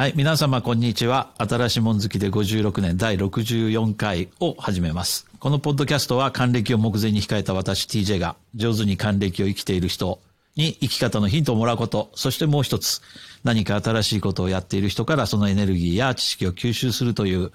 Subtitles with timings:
[0.00, 1.34] はい、皆様こんにちは。
[1.36, 5.26] 新しいもん好きで56年第64回を始めます。
[5.38, 10.18] このポッドキャストは還暦を目前に控えた私 TJ が上手に還暦を生きている人
[10.56, 13.02] に生き方のヒントをもらうこと、そしてもう一つ、
[13.44, 17.52] 何か新しいことをやっている人からそのエネルギーや知識を吸収するという、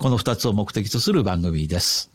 [0.00, 2.10] この二つを目的とする番組です。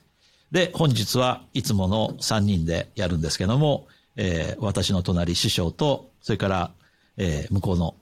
[0.51, 6.71] で、本日はいつもの3人でやるんですけども、えー私の隣師匠と、それから、
[7.15, 7.95] えー向こうの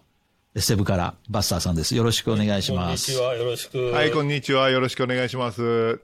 [0.56, 1.96] セブからバスターさんです。
[1.96, 3.16] よろしくお願いします。
[3.16, 3.92] こんにちは、よろしく。
[3.92, 4.70] はい、こんにちは。
[4.72, 6.02] よろしくお願いします。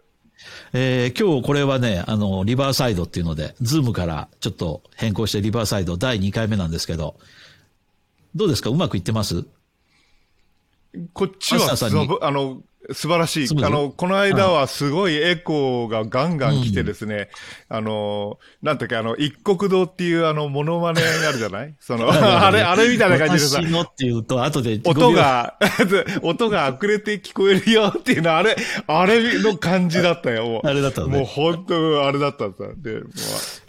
[0.74, 7.16] えー今日これはね、あの、リバーサイドっていうので、 Zoom からちょっと変更してリバーサイド第2回目なんですけど、
[8.36, 8.70] どうですか？
[8.70, 9.46] うまくいってます？
[11.14, 11.76] こっちは
[12.22, 12.62] あの、
[12.94, 13.48] 素晴らしい。
[13.64, 17.30] あの、この間はすごいエコーがガンガン来てですね、
[17.70, 21.76] あの、なんていうか、あの、いっこく堂っていうあの、モノマネがあるじゃない？
[21.80, 23.62] その、あれ、あれみたいな感じでさ。
[23.62, 25.56] 私、のっていうと、後で音が、
[26.22, 28.56] 音が遅れて聞こえるよっていうのは、あれ、
[28.88, 30.68] あれの感じだったよ、もう。
[30.68, 31.18] あれだったのね。
[31.20, 32.64] もう本当、あれだったんさ。
[32.78, 33.00] で、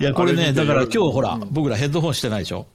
[0.01, 1.49] いや、これね、だから今日ほ、ら、うん。
[1.51, 2.67] 僕らヘッドホンしてないでしょ、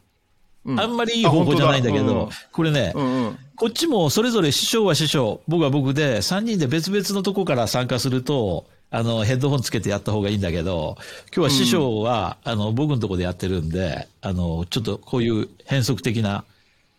[0.65, 0.79] うん。
[0.79, 2.37] あんまりいい方法じゃないんだけど、あ本当だ。
[2.51, 3.03] これね、うん。
[3.03, 3.37] うん。
[3.55, 10.97] こっちもそれぞれ師匠は師匠、僕は僕で、3人で別々のとこから参加すると、あの、ヘッドホンつけてやった方がいいんだけど、
[11.33, 16.43] 今日は師匠は、あの、僕のとこでやってるんで、あの、ちょっとこういう変則的な、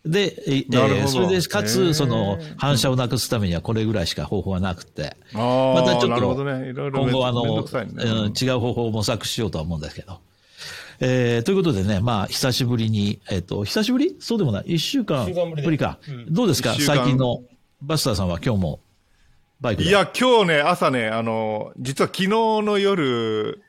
[0.05, 1.93] で、えーそれで、かへつ、ー。
[1.93, 10.19] その、反射をなくすためにはこれぐらいしか方法はなくて、ああ、またちょっと今後あの、違う方法を模索しようとは思うんですけど。
[10.99, 14.15] えーということでね、まあ、久しぶりに、えっ、と、久しぶり？
[14.19, 14.63] そうでもない。
[14.75, 15.25] 一週間
[15.63, 15.99] ぶりか。
[16.07, 16.33] うん。
[16.33, 16.73] どうですか？
[16.75, 17.41] 最近の、
[17.81, 18.79] バスターさんは今日も、
[19.61, 19.89] バイクで。
[19.89, 23.61] いや、今日ね、朝ね、あの、実は昨日の夜、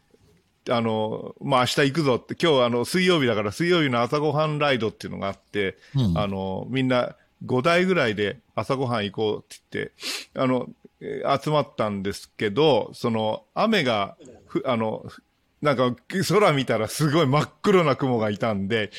[0.70, 6.18] あの、まあ、明日行くぞって、今日あの、水曜日だから水曜日の朝ごはんライドっていうのがあって、うん。
[6.18, 9.92] あの、みんな5台ぐらいで朝ごはん行こうって言って、
[10.40, 10.68] あの、
[11.00, 15.22] えー集まったんですけど、その、雨が、ふあの、ふ
[15.64, 15.96] なんか
[16.28, 18.90] 空見たらすごい真っ黒な雲がいたんで、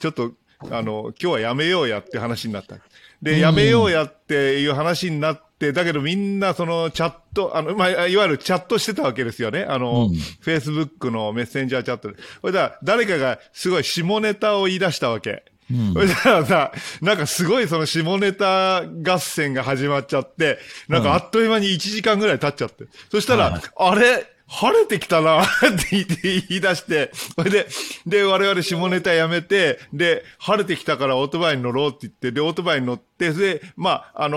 [0.00, 0.32] ちょっと、
[0.70, 2.78] あの、今日はやめようやって話になった。
[3.20, 9.64] で、やめようやっていう話になって、だけどみんなそのチャット、あの、まあ、いわゆるチャットしてたわけですよね。
[9.68, 12.16] あの、うんフェイスブックのメッセンジャーチャットで。
[12.40, 15.44] それだ、誰かがすごい下ネタを言い出したわけ。
[15.70, 20.58] うんそれらさ、なんかすごいその下ネタ合戦が始まっちゃって、
[20.88, 22.86] なんかあっという間に1時間ぐらい経っちゃって。
[23.10, 24.33] そしたら、はいあれ？
[24.46, 25.46] 晴れてきたな っ
[25.90, 27.66] て言い出して、それで、
[28.06, 34.36] で、我々下ネタやめて、で、晴れてきたからオートバイに乗ろうって言って、で、オートバイに乗って、それで、まあ、あの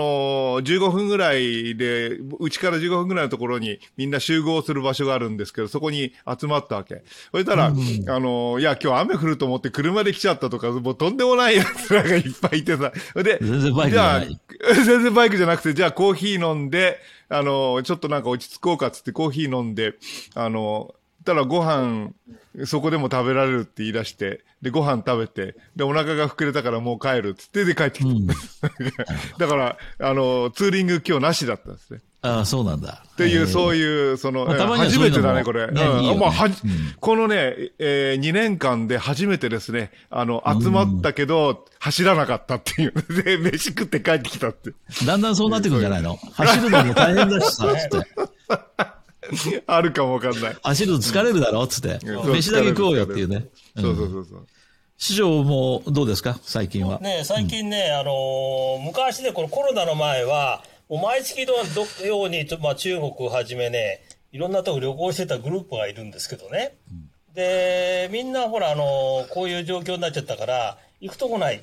[0.60, 7.02] ー15分ぐらいで、うちから15分ぐらいのところにみんな集合する場所があるんですけど、そこに集まったわけ。
[7.32, 14.22] そしたら、あのーいや、今日雨降ると思って車で来ちゃったとか、もうとんでもない奴らがいっぱいいてさ、それで、全然バイクじゃ
[14.84, 19.94] 全然バイクじゃなくて、じゃあコーヒー飲んで、あの、ちょっとなんか落ち着こうかっつってコーヒー飲んで、
[20.34, 20.94] あの、
[21.28, 22.10] たらご飯、
[22.64, 28.10] そこでも食べられるって言い出して、で、ご飯食べて、で、お腹が膨れたからもう帰るっつって、で帰ってきた。
[28.10, 28.26] うん
[29.38, 32.00] だから、あの、ツーリング今日なしだったんですね。
[32.20, 33.04] ああ、そうなんだ。
[33.12, 35.70] っていう、えーそういう、その、まあたまには初めてだね、これ。
[35.70, 36.20] ねうん
[36.98, 42.94] このね、えー、2年間で初めてですね、あの、集まったけど、走らなかったっていう。
[43.22, 44.72] で、飯食って帰ってきたって。
[45.06, 46.16] だんだんそうなってくるんじゃないの？
[46.34, 48.97] 走るのも大変だしさ、つって。
[49.66, 50.56] あるかもわかんない。
[50.62, 51.98] 走るの疲れるだろつって。
[52.04, 53.46] 飯だけ食おうよっていうね。
[53.76, 54.46] そうそうそうそう。
[54.96, 56.38] 師匠もどうですか？
[56.42, 56.98] 最近は。
[57.00, 64.02] ね、最近ね、あのー昔ね、このコロナの前は、毎月のどように、まあ、中国をはじめね、
[64.32, 66.76] いろんなとこ旅行してたグループがいるんですけどね。
[67.34, 71.62] で、みんなほら、あのーこういう状況になっちゃったから、行くとこない、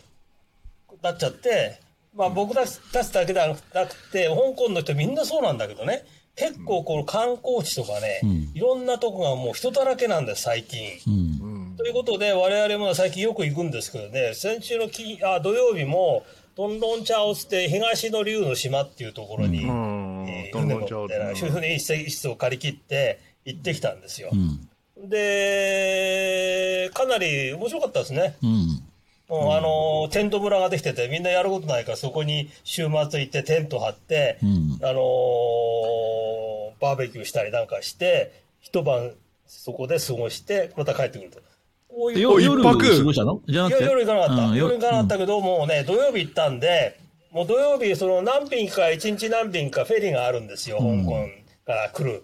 [1.01, 1.79] なっちゃって、
[2.15, 2.79] まあ僕たち
[3.11, 10.87] だけではなくて、香港の人みんなそうなんだけどね、結構この観光地とかね、うんいろんなとこがもう人だらけなんです、最近。
[11.07, 11.75] うん。
[11.77, 24.35] ということで、我々も最近よく行くんですけどね、先週の金あ土曜日も、トンロンチャオつって東の竜の島っていうところに、うんえートンロンチャオ船乗って船一室一室を借り切って行ってきたんですよう。
[24.35, 25.09] ん。
[25.09, 28.37] で、かなり面白かったですね。
[28.41, 28.83] うん。
[29.27, 34.80] もうあの、テント村ができてて、みんなやることないから、そこに週末行ってテント張って、うん。
[34.83, 39.12] あのーバーベキューしたりなんかして、一晩
[39.48, 41.39] そこで過ごして、また帰ってくると。
[41.88, 43.42] こういうよ夜一泊過ごしたの？
[43.48, 43.83] じゃなくて？
[43.83, 44.45] 夜夜行かなかった。
[44.48, 47.00] うん夜行かなかったけど、もうね、土曜日行ったんで、
[47.31, 51.28] もう土曜日、その何便か、一日何便かフェリーがあるんですよ、香港
[51.66, 52.24] から来る。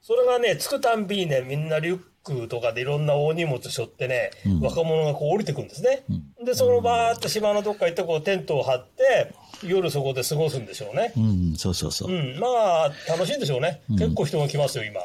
[0.00, 4.30] それがね、着くたんびにね、みんなリュックとかでいろんな大荷物背負ってね、
[4.60, 6.04] 若者がこう降りてくんですね。
[6.44, 11.12] で、そのバーって島のどっか行ってこうテントを張って、夜そこで過ごすんでしょうね。
[11.16, 12.14] うん、そうそうそうう。
[12.14, 13.82] ん、まあ、楽しいんでしょうね。
[13.90, 15.00] 結構人が来ますよ、今。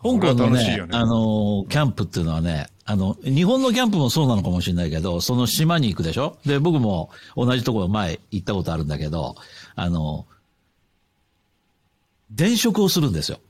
[0.00, 6.38] 香港のねねあの、キャンプっていうのはね、あの、日本のキャンプもそうなのかもしれないけど、その島に行くでしょ？
[6.46, 9.34] で、僕も同じところ前行ったことあるんだけど、
[9.74, 10.26] あの、
[12.30, 13.40] 電飾をするんですよ。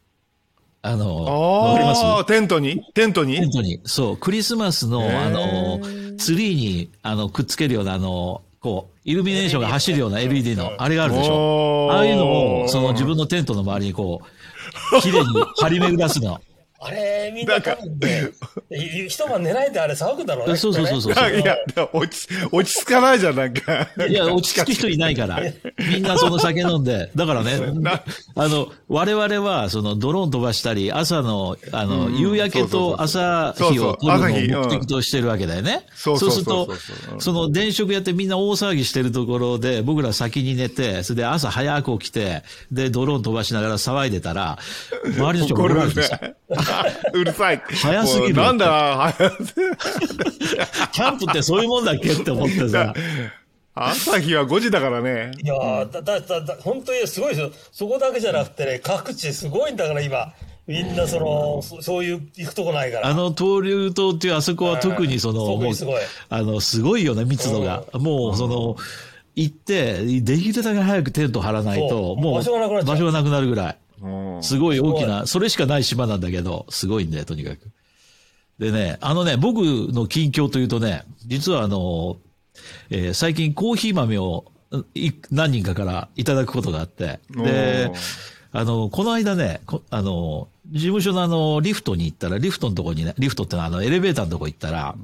[0.80, 2.26] あの、わかります？
[2.26, 2.82] テントに？
[2.94, 3.36] テントに？
[3.36, 5.80] テントに、そう、クリスマスの、あの、
[6.16, 11.88] ツリーに、あの、くっつけるような、あの、こう、イルミネーションが走るような LED の、あれがあるでしょ？
[11.90, 14.22] ああいうのを、その自分のテントの周りにこ
[14.92, 15.26] う、綺麗に
[15.60, 16.40] 張り巡らすの。
[16.80, 18.30] あれ、みんな多分ね、
[18.70, 20.56] い一晩寝ないであれ騒ぐだろうね。
[20.56, 21.56] そうそうそうそういや、
[21.92, 23.88] 落ち、落ち着かないじゃん、なんか。
[24.08, 25.40] いや、落ち着く人いないから。
[25.92, 27.10] みんなその酒飲んで。
[27.16, 27.58] だからね、
[28.36, 35.84] あの、我々は、その、ドローン飛ばしたり、朝の、あの、夕焼けと朝日を撮るのを目的としてるわけだよね。
[35.96, 44.58] そうそするそううそうとその電飾やってみんな大騒ぎしてるところで、僕ら先に寝て、それで朝早く起きて、で、ドローン飛ばしながら騒いでたら、
[45.04, 46.36] 周りの人が怒るん怒られて。
[47.12, 47.62] うるさい。
[47.82, 49.14] 早すぎるなんだ、
[50.92, 52.94] キャンプってそういうもんだっけって思ってさ、
[53.74, 55.32] 朝日は5時だからね。
[55.42, 57.50] いやーだ、だ、だ、だ、本当にすごいですよ。
[57.72, 60.32] そこだけじゃなくてね、各地すごいんだから今。
[60.66, 63.06] みんなその、そそういう行くとこないから。
[63.06, 67.84] あの、東流島っていうあそこは特にその、もう特にすごい、あの、すごいよね、密度が。
[67.94, 68.76] もう、その、
[69.34, 73.78] 行って、できるだけ早くテント張らないそと、うもう、場所がなくなっちゃう場所がなくなるぐらい。
[74.02, 74.42] うん。
[74.42, 77.70] すごい大きな、それしかない島なんだけど、すごいんだよ、とにかく。
[78.58, 79.58] でね、あのね、僕
[79.92, 82.16] の近況というとね、実はあの、
[82.90, 84.44] えー最近コーヒー豆を
[84.94, 87.90] い何人かからいただくことがあって、で
[88.50, 94.96] あの、この間ね、こあの、事務所のあの、リフトに行ったら、リフトのとこにね、リフトってのはあの、エレベーターのとこ行ったら、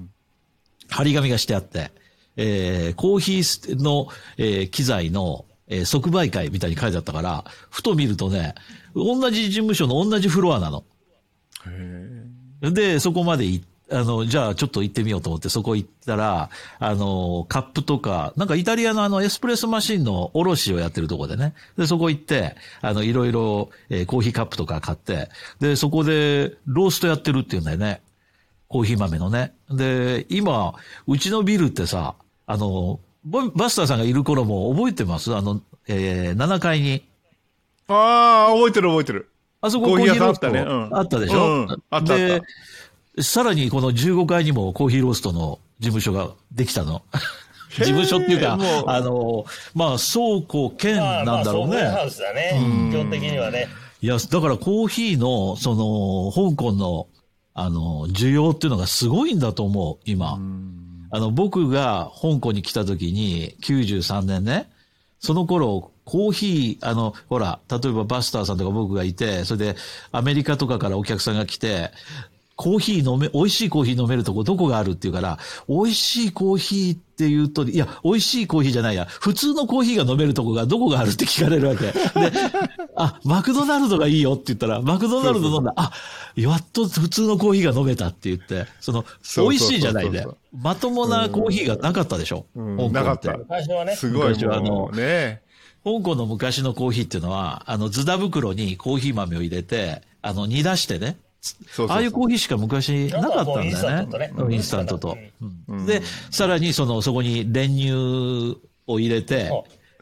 [0.89, 1.91] 張り紙がしてあって、
[2.37, 8.55] えーコーヒーの、えー機材の、えー即売会みたいに書いてあったから、ふと見るとね、
[8.95, 10.85] 同じ事務所の同じフロアなの。
[12.63, 16.49] で、そこまで行っあの、じゃあちょっと行ってみようと思ってそこ行ったら、
[16.79, 21.55] あの、カップとか、なんかイタリアのあのエスプレッソマシンの卸をやってるとこでね。
[21.77, 25.29] で、そこ行って、あの、いろいろ、えーコーヒーカップとか買って、
[25.61, 28.01] で、そこでローストやってるっていうんだよね。
[28.69, 29.53] コーヒー豆のね。
[29.71, 30.75] で、今、
[31.07, 32.15] うちのビルってさ、
[32.47, 35.35] あの、ババスターさんがいる頃も覚えてます？
[35.35, 37.05] あの、えー、7階に。
[37.89, 39.31] ああ、覚えてる覚えてる。
[39.61, 42.43] あそこコーヒー屋さんコーヒーローストあったねうんあったでしょ、うんあったあったで、
[43.23, 47.03] さらにこの15階にもコーヒーローストの事務所ができたの。
[47.77, 49.45] 事務所っていうかあの、
[49.75, 52.11] まあ、倉庫兼まあ、まあ、なんだろうソフトハウね。
[52.11, 52.91] スだね。
[52.93, 53.69] 基本的にはね。
[54.01, 57.09] いや、だからコーヒーの、その、香港の、
[57.55, 60.39] あの、需要っていうのがすごいんだと思う、今。
[61.11, 64.71] あの、僕が香港に来た時に、93年ね、
[65.21, 69.77] その頃、コーヒー、あの、ほら、例えばバスターさんとか僕がいて、それで
[70.13, 71.91] アメリカとかからお客さんが来て、
[72.57, 81.87] コーヒー飲め、美味しいコーヒー飲めるとこどこがあるっていうから、美味しいコーヒーって言うと、いや、美味しいコーヒーじゃないや、普通のコーヒーが飲めるとこがどこがあるって聞かれるわけ。
[81.87, 81.93] で、
[82.97, 85.91] あ、マクドナルドがいいよって言ったら、マクドナルド飲んだ、あ、
[86.37, 89.05] やっと普通のコーヒーが飲めたって言って、その、
[89.37, 90.37] 美味しいじゃないねそうそう。
[90.63, 93.37] まともなコーヒーがなかったでしょ、うんなかった。
[93.49, 93.97] 最初はね。
[93.97, 95.44] すごいあのね。
[95.85, 101.19] 香港の昔のコーヒーっていうのは、あの、ズダ袋にコーヒー豆を入れて、あの、煮出してね。
[101.43, 104.33] そうそうああいうコーヒーしか昔なかったんだよね。
[104.51, 105.33] インスタントとね
[105.69, 106.01] うんで、
[106.31, 109.51] さらにその、そこに練乳を入れて、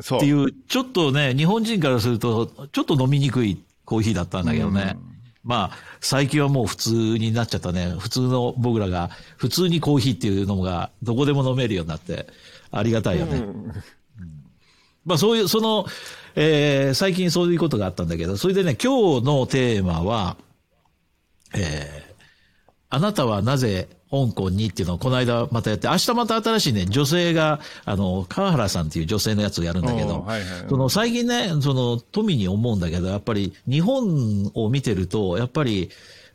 [0.01, 0.19] そう。
[0.19, 4.97] っていう、ちょっとね、日本人からすると、ちょっと飲みにくいコーヒーだったんだけどね。
[5.43, 7.97] まあ、最近はもう普通になっちゃったね。
[7.99, 12.29] 普通の僕らが、普通にコーヒーっていうのが、どこでも飲めるようになって、
[12.71, 13.39] ありがたいよね。
[13.39, 13.73] うん
[15.05, 15.87] まあそういう、その、
[16.35, 20.37] えー最近そういうことがあったんだけど、それでね、今日のテーマは、
[21.55, 22.13] えー
[22.95, 35.89] あなたはなぜ香港にっていうのをこの間またやって、明日また新しいね、女性が、あの、川原さんっていう女性のやつをやるんだけど、おーはいはいその最近ね、その富に思うんだけど、やっぱり日本を見てると、やっぱり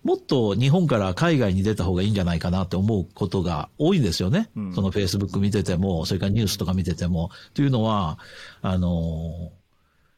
[0.03, 4.49] もっと日本から海外に出た方がいいんじゃないかなって思うことが多いんですよね。
[4.73, 7.29] その Facebook 見てても、それからニュースとか見てても。
[7.53, 8.19] というのは、
[8.61, 9.51] あの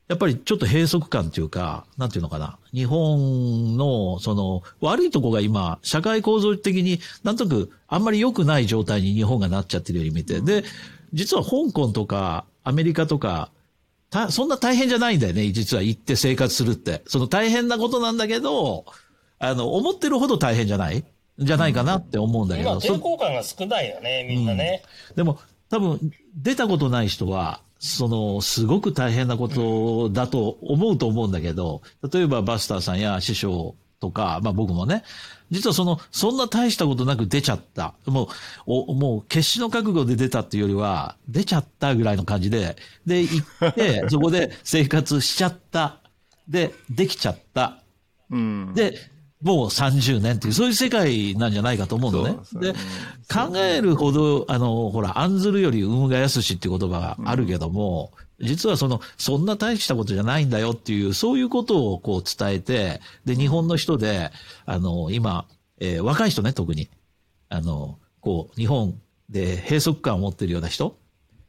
[0.10, 2.58] やっぱりちょっと閉塞感というか、なんていうのかな。
[2.74, 10.42] 日本の、その、悪いとこが今、社会構造的になんとなくあんまり良くない状態に日本がなっちゃってるように見て。
[10.42, 10.64] で、
[11.14, 13.52] 実は香港とかアメリカとか、
[14.10, 15.52] た、そんな大変じゃないんだよね。
[15.52, 17.04] 実は行って生活するって。
[17.06, 18.86] その大変なことなんだけど、
[19.40, 21.04] あの、思ってるほど大変じゃない？
[21.40, 24.84] じゃないかなって思うんだけ今、ど、そ抵抗感が少ないよね、みんなね。
[25.16, 31.82] でも、多分、出たことない人は、その、すごく大変なことだと思うと思うんだけど、
[32.12, 35.04] 例えばバスターさんや師匠とか、まあ僕もね、
[35.50, 37.94] 実はその、そんな大したことなく出ちゃった。
[38.06, 38.28] もう、
[38.66, 46.02] おもう決死の覚悟で出たっていうよりは、出ちゃったぐらいの感じで、で、行って、そこで生活しちゃった。
[46.50, 47.82] で、できちゃった。
[48.30, 48.74] うん。
[48.76, 48.96] で、
[49.42, 52.38] もう30年っていう、そういう世界なんじゃないかと思うのね。
[52.54, 52.74] で、
[53.34, 64.32] 考えるほど、あの、ほら、案ずるより産むがやすしっていう言葉があるけども、実はその、そんな大したことじゃないんだよっていう、そういうことをこう伝えて、で、日本の人で、
[64.66, 65.46] あの、今、
[65.80, 66.90] えー若い人ね、特に、
[67.48, 70.98] あの、こう、日本で閉塞感を持ってるような人、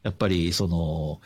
[0.03, 1.19] やっぱり、その、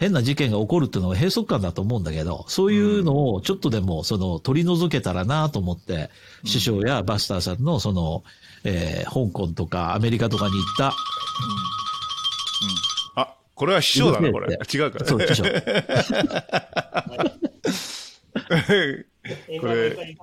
[0.00, 6.08] 変な事件が起こるっていうのは閉塞感だと思うんだけど、そういうのをちょっとでも、その、取り除けたらなと思って、
[6.44, 8.24] 師匠やバスターさんの、その、
[8.64, 10.94] えー香港とかアメリカとかに行った、
[13.20, 14.58] あ、これは師匠だな、これ。
[14.72, 15.04] 違うか。
[15.04, 15.44] そう、師匠。
[19.60, 20.16] これ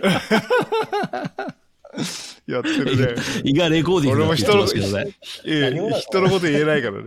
[2.46, 3.14] やってるね。
[3.44, 5.16] 伊賀レコーディングだって言ってますけどね。
[5.44, 7.02] ええ人のこと言えないからね。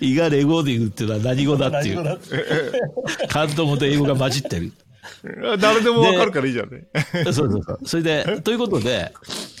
[0.00, 2.18] 伊賀レコーディングっていうのは何語だっていう。
[3.28, 4.72] 関東語と英語が混じってる。
[5.60, 6.84] 誰でもわかるからいいじゃんね。
[7.24, 7.80] そうそうそう。
[7.84, 9.12] それで、ということで、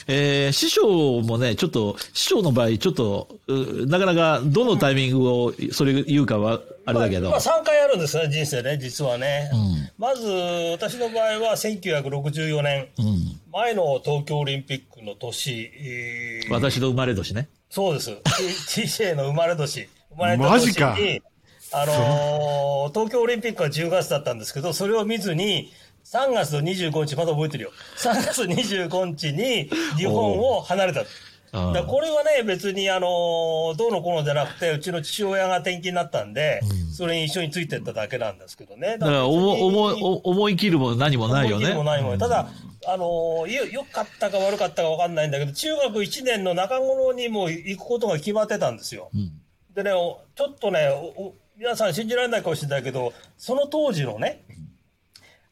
[0.06, 9.48] えー師匠もね、ちょっと、師匠の場合、ちょっと、うなかなか、どのタイミングを、それ言うかは、あれだけど、まあ、3回あるんですね、人生ね、実はね。
[9.54, 10.26] んまず、
[10.72, 13.40] 私の場合は1964年、うん。
[13.52, 17.48] 前の東京オリンピックの年、えー私の生まれ年ね。
[17.70, 18.10] そうです。
[18.10, 19.88] TJ の生まれ年。
[20.10, 20.66] 生まれた年
[21.02, 21.22] に、
[21.72, 25.72] あのー東京オリンピックは10月だったんですけど、それを見ずに、
[26.04, 27.72] 3月の25日、まだ覚えてるよ。
[27.96, 31.04] 3月25日に日本を離れた。
[31.72, 36.60] だこれはね、別にあのーどうのこうのじゃなくて、うちの父親が転勤になったんで、
[36.92, 38.98] それに一緒についてっただけなんですけどね。
[38.98, 39.62] だから、思い、
[40.02, 41.64] 思思い切るも何もないよね。
[41.64, 42.48] 思い切りもないもんねただ、
[42.86, 49.10] あのーよ、良かったか悪かったか分かんないんだけど、中学1年の中頃にもう行くことが決まってたんですよ。
[49.14, 49.32] うん。
[49.74, 50.88] でね、おちょっとね
[51.56, 54.42] 皆さん信じられないかもしれないけど、その当時のね、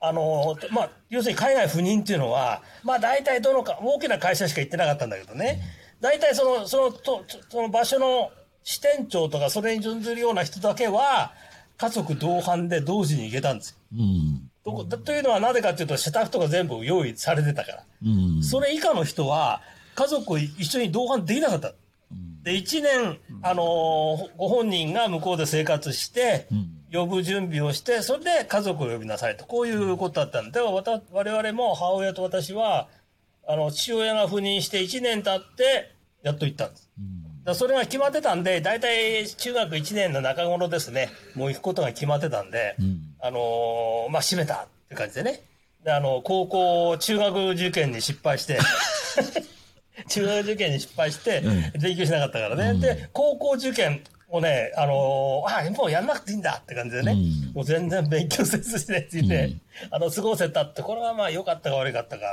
[0.05, 5.61] あのーまあ、要するに海外赴任っていうのは、まあ大体どのか、大きな会社しか行ってなかったんだけどね、
[6.01, 8.31] 大体その、その、とその場所の
[8.65, 11.33] 支店長とかそれに準ずるような人だけは、
[11.79, 13.77] 家族同伴で同時に行けたんですよ。
[13.97, 14.51] うん。
[15.05, 17.85] というのはなぜかというと、スタッフとか全部用意されてたから。
[18.05, 18.43] うん。
[18.43, 19.63] それ以下の人は、
[19.95, 21.73] 家族一緒に同伴できなかった。
[22.43, 26.47] で、一年、あのーご本人が向こうで生活して、
[26.93, 29.47] 呼ぶ準備をして、それで家族を呼びなさいと。
[29.47, 32.89] こういうことだったんで、ではわた我々も母親と私は、
[33.47, 36.91] あの、父親が赴任して一年経って、やっと行ったんです。
[37.45, 42.77] だからそれが決まってたんで、大体中学1年の中頃ですね、もう行くことが決まってたんで、
[43.21, 45.43] あのーまあ、閉めたって感じでね。
[45.85, 48.59] で、あの、高校、中学受験に失敗して、
[50.09, 51.43] 中学受験に失敗して、
[51.81, 52.81] 勉強しなかったからね。
[52.81, 57.55] で、高校受験をね、あのーあ、もうやんなくていいんだって感じでね、うん。
[57.55, 59.57] もう全然勉強せずしてって言って、
[59.91, 62.25] あの、過ごせたって、これはまあ良かったか悪かったか、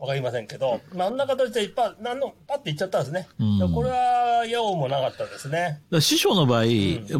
[0.00, 3.28] わかりませんけど、まああんな形でいっぱい、なんの、パッていっちゃったんですね。
[3.40, 3.58] ん。
[3.60, 5.80] だからこれは、用もなかったですね。
[6.00, 6.64] 師匠の場合、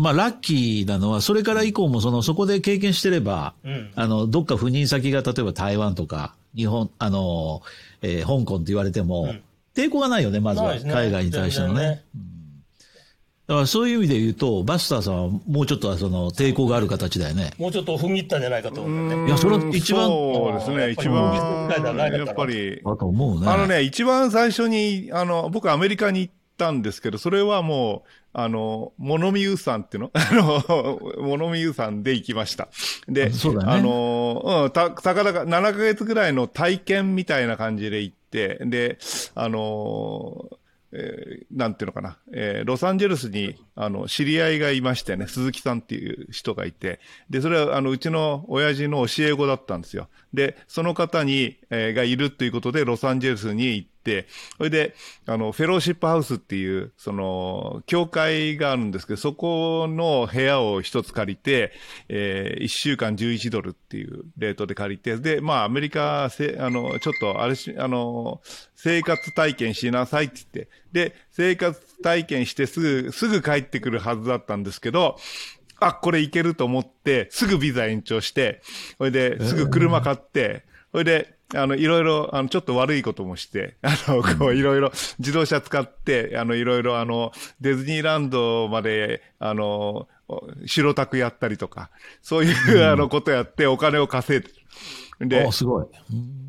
[0.01, 3.93] まあ、ラッキーなのは、それから以降も、その、そこで経験してれば、うん。
[3.95, 7.63] あの、どっか赴任先が、例えば台湾とか、日本、あの、
[8.03, 9.33] えー香港って言われても、
[9.75, 10.75] 抵抗がないよね、まずは。
[10.75, 10.91] ね。
[10.91, 12.03] 海外に対してのね。
[13.49, 17.51] だからそういう意味で言うと、バスターさんはもうちょっとはその抵抗がある形だよね。
[17.59, 19.29] もうちょっと踏み入ったんじゃないかと思うんだよね。
[19.29, 23.49] いやそれは一番そうですね、一番、やっぱり、だと思うね。
[23.49, 30.11] あのね、一番最初に、あの、僕アメリカに行ったんですけど、それはもう、あの、物見湯さんっていうの？
[30.15, 32.69] あの、物見湯さんで行きました。
[33.09, 38.99] で、そうだねあの、うん、た、たかだか7ヶ月ぐらいの体験みたいな感じで行って、で、
[39.35, 40.51] あの、
[40.93, 50.09] えーなんていうのかな、えーロサンゼルスに、あの、知り合いがいましてね、鈴木さんっていう人がいて、で、それは、あの、うちの親父の教え子だったんですよ。
[50.33, 53.98] で、その方に、えーがいるということで、ロサンゼルスに行って、
[54.57, 54.95] それで、
[55.27, 61.73] あの、フェローシップハウスっていう、その、教会があるんですけど、そこの部屋を一つ借りて、
[62.09, 68.41] えー、1週間11ドルっていうレートで借りて、で、まあ、アメリカ、せあの、ちょっと、あれし、あの、
[68.75, 75.19] 生活体験しなさいって言って、で、生活体験してすぐ、すぐ帰ってくるはずだったんですけど、
[75.81, 78.63] あ、これいけると思って、すぐビザ延長して、
[78.99, 90.09] それで、すぐ車買って、それで、あの、いろいろ、あの、ちょっと悪いこともして、 あの、こう、いろいろ、自動車使って、あの、いろいろ、あの、ディズニーランドまで、あの、
[90.67, 91.91] 白タクやったりとか、
[92.21, 94.55] そういう、あの、ことやってお金を稼いでる。
[95.21, 95.87] でお、すごい。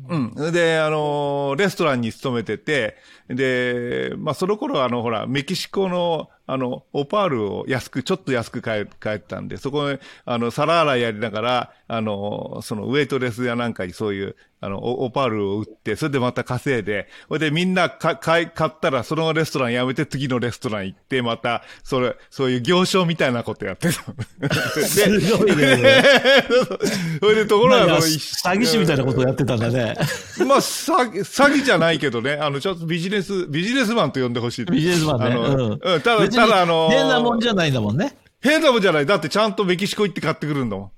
[0.08, 0.52] うん。
[0.52, 2.96] で、あの、レストランに勤めてて、
[3.28, 24.12] で、まあ、その頃、あの、ほら、メキシコの、あの、オパールを安く、ちょっと安く買え、買えたんで、そこで、あの、皿洗いやりながら、あの、その、ウェイトレスやなんかにそういう、あの、オオパールを売って、それでまた稼いで、それでみんなか、買い、買ったら、そのレストランやめて次のレストラン行って、また、それ、そういう行商みたいなことやってた。
[24.78, 26.04] で、すごいね。
[27.20, 29.96] それで、ところが、詐欺師みたいなことをやってたんだね。
[30.46, 34.66] まあ、詐欺、詐欺じゃないけどね、あの、ちょっとビジネス、ビジネスマンと呼んでほしい。
[34.66, 35.24] ビジネスマンね。
[35.26, 35.70] あの、うん。
[35.72, 38.14] うん、ただ、ただ、あの、変なもんじゃないんだもんね。
[38.42, 39.06] 変なもんじゃない。
[39.06, 40.90] だってちゃんとメキシコ行って買ってくるんだもん。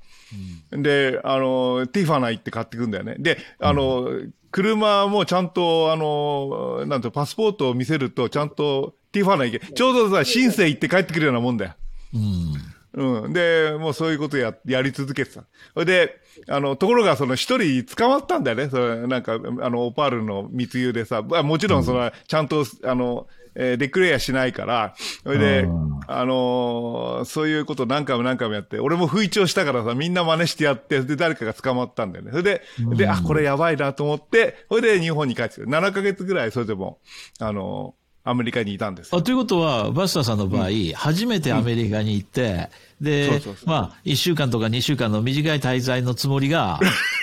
[0.71, 3.17] で、あの、ティファナ行って買ってくるんだよね。
[3.19, 4.09] で、あの、
[4.51, 9.73] 車もちゃんと、あの、なんていうのパスポートを見せると、ちゃんとティファナ行け。
[9.73, 11.73] ちょうどさ、シンセイ行って帰ってくるようなもんだよ。
[12.15, 12.52] うん。
[12.95, 13.33] うん。
[13.33, 15.45] で、もうそういうことや、やり続けてた。
[15.75, 18.69] それで、あの、ところがその一人捕まったんだよね。
[18.69, 24.95] それ、なんか、あの、オパールの密輸でさ、まあもちろんその、ちゃんと、あの、えーデクレアしないから、
[25.25, 32.31] それでうん、あのーそういうこと何回も何回もやって、俺も不意調したからさ、みんな真似してやって、で、誰かが捕まったんだよね。
[32.31, 32.63] それで、
[32.97, 36.99] で、あ、これやばいなと思って、それで日本に帰ってきて、7ヶ月ぐらいそれでも、
[37.41, 39.19] あのーアメリカにいたんですよ。
[39.19, 42.69] あということは、バスターさんの場合、初めてアメリカに行って、
[43.01, 46.79] そうでそうそう、まあ、1週間とか2週間の短い滞在のつもりが、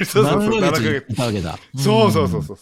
[0.06, 1.58] そうそうそう7ヶ7ヶ月月いたわけだ。
[1.78, 2.58] そうそうそうそう。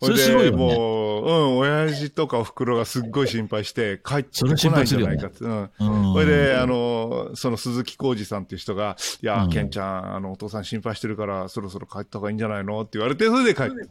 [0.00, 5.44] それすごいよねでもう、うん、親父とかお袋がすっごい心配して、帰ってこないんじゃ心配するよねないかって。
[5.44, 5.70] うん。
[5.80, 12.80] うんそれで、あの、その鈴木浩二さんっていう人が、いや、うんケンちゃん、あの、お父さん心配してるから、そろそろ帰った方がいいんじゃないの？
[12.82, 13.88] って言われて、それで帰って。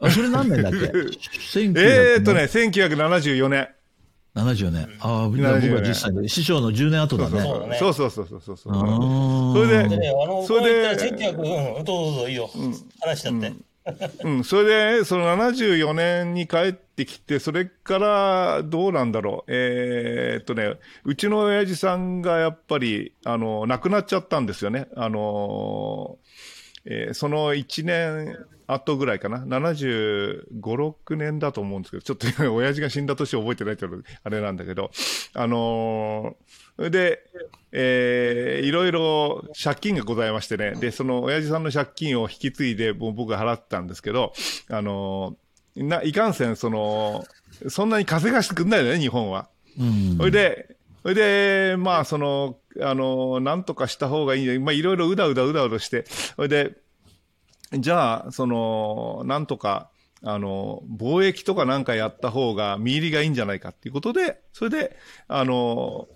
[0.00, 0.78] あ、それ何年だっけ？
[0.88, 3.68] えーっとね、1974年。
[4.34, 4.88] 70年。
[5.00, 7.76] ああ、僕70は年10歳で、師匠の10年後だね。
[7.78, 8.74] そうそうそうそうそうそう
[9.54, 12.50] それででね、あの、それでこういった1900、うん、どうぞどうぞいいよ。
[13.00, 13.52] 話しちゃって。
[14.24, 19.50] うん、それで、その74年に帰ってきて、それからどうなんだろう。
[19.52, 24.88] えーっとね、うちの親父さんがやっぱり、あの、亡くなっちゃったんですよね。
[24.96, 26.18] あの、
[26.86, 29.38] えーその1年後ぐらいかな。
[29.38, 34.90] 75、6年だと思うんですけど、ちょっと今 親父が死んだ年覚えてないってのあれなんだけど、
[35.34, 37.20] あのーで、
[37.72, 40.72] えーいろいろ借金がございましてね。
[40.72, 44.32] で、その親父さんの借金を引き継いで、僕が払ってたんですけど、
[44.68, 47.24] あのーな、いかんせん、その、
[47.68, 49.48] そんなに稼がしてくんないよね、日本は。
[49.78, 50.16] うん。
[50.18, 54.58] それで、それで、まあ、その、あの、なんとかした方がいいね。
[54.58, 56.76] まあ、いろいろうだうだうだうだして、それで、
[57.78, 59.90] じゃあ、その、なんとか、
[60.22, 64.96] あの、貿易とかなんかやった方が見入りがいいんじゃないかっていうことで、それで、
[65.28, 66.08] あの、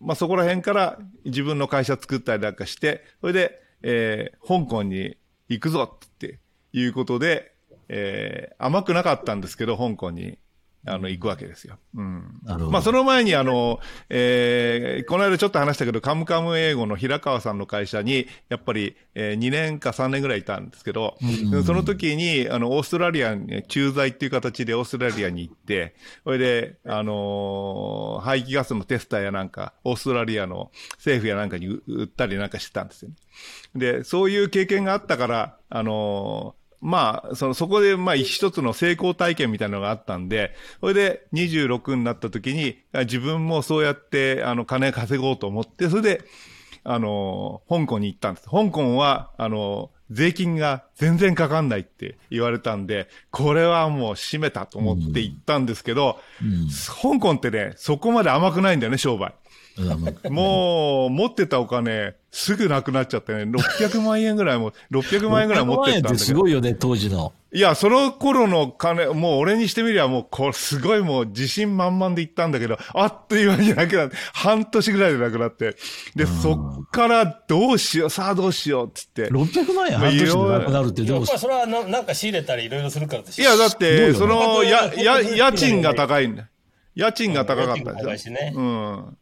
[0.00, 5.16] まあ、そこら辺から自分の会社作ったりなんかして、それで、えー香港に
[5.48, 6.40] 行くぞって
[6.72, 7.52] いうことで、
[7.88, 10.38] えー甘くなかったんですけど、香港に、
[10.86, 11.76] あの、行くわけですよ。
[11.94, 12.40] うん。
[12.70, 21.16] まあ、その前に、あの、えーこの間ちょっと話したけど、カムカム英語の平川さんの会社に、やっぱり、え2年か3年ぐらいいたんですけど、
[21.64, 33.16] その時に、あの、オーストラリアに、駐在っていう形でオーストラリアに行って、それで、あのー排気ガスのテスターやなんか、オーストラリアの政府やなんかに売売ったりなんかしてたんですよね。
[33.74, 46.24] で、そういう経験があったから、あのーまあ、その、そこで、まあ、一つの成功体験みたいなのがあったんで、それで26になった時に、あ自分もそうやって、あの、金稼ごうと思って、それで、
[46.84, 48.48] あの、香港に行ったんです。
[48.48, 56.18] 香港は、あの、税金が全然かかんないって言われたんで、これはもう閉めたと思って行ったんですけど、
[57.02, 59.34] 香港ってね、そこまで甘くないんだよね、商売。
[59.78, 66.18] うんもう、持ってたお金、すぐなくなっちゃってね、600万円ぐらいも、600万円ぐらい持ってったんってだけど。
[66.18, 67.32] すごいよね、当時の。
[67.50, 75.76] いや、その頃の金、もう俺にしてみりゃもう、これすごいもう自信満々で行ったんだけど、あっという間になくなって、半年ぐらいでなくなって、
[76.14, 76.52] で、そ
[76.84, 79.28] っからどうしよう、さあどうしよう、つって。
[79.28, 83.42] 600万円半年でなくなるって、でもやっぱ、りそれはななんか仕入れたりいろいろするからでしょ。
[83.42, 86.50] いや、だって、その、や、や、うん家賃が高いんだ。
[86.94, 88.32] 家賃が高かったでしょ。
[88.54, 89.16] うん。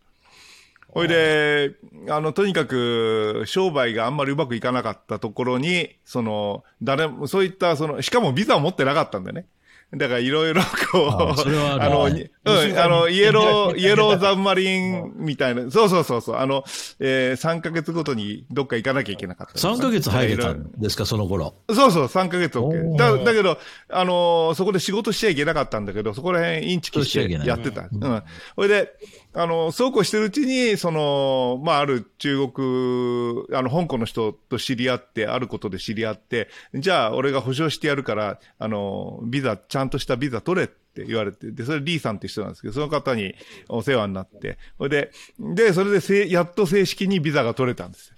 [0.96, 1.74] ほいで、
[2.09, 9.46] あの、とにかく、商売があんまりうまくいかなかったところに、その、誰も、そういった、その、しかもビザを持ってなかったんだよね。
[9.94, 16.64] だからいろいろこう、あの、うん、あの、イエロー、 イエローザンマリンみたいな、そうそうそうそう、あの、
[16.98, 19.68] えー、3ヶ月ごとにどっか行かなきゃいけなかった。
[19.68, 21.54] 3ヶ月入れたんですか、その頃。
[21.70, 22.94] そうそう、3ヶ月お OK。
[22.94, 27.82] ーだだけど、あのーそこで仕事しちゃいけなかったんだけど、そこら辺インチキしてやってた。
[27.82, 28.22] うん。
[28.56, 28.92] それで、
[29.38, 43.35] あの、そうこうしてるうちに、その、まあ、ある中国、あの、香港の人と知り合って、あることで知り合って、じゃあ、俺が保証してやるから、あの、ビザ、ちゃんとしたビザ取れって言われて、で、それリーさんって人なんですけど、その方に
[43.68, 48.14] お世話になって、それで、で、それでせい、やっと正式にビザが取れたんです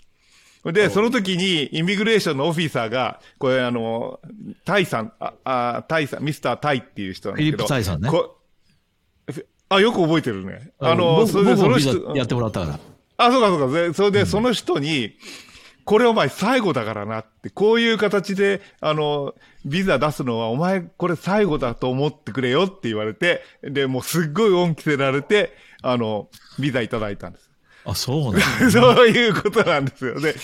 [0.65, 0.73] よ。
[0.73, 4.21] で、その時に、イミグレーションのオフィサーが、これ、あの、
[4.65, 7.65] タイさん、あ、あタイさん、ミスタータイっていう人なんですけど。
[7.65, 8.38] フィリップタイさんねこ
[9.69, 10.71] あ、よく覚えてるね。
[10.79, 12.81] あの、僕それで、その人、やってもらったから。
[13.19, 13.79] あ、そうかそうか。
[13.81, 15.13] でそれで、その人に、
[15.85, 26.29] これお前最後だからなって、こういう形で、あの、ビザ出すのはお前これ最後だと思ってくれよって言われて、で、もうすっごい恩着せられて、あの、
[26.59, 27.51] ビザいただいたんです。
[27.87, 30.35] あ、そうなんだ そういうことなんですよね。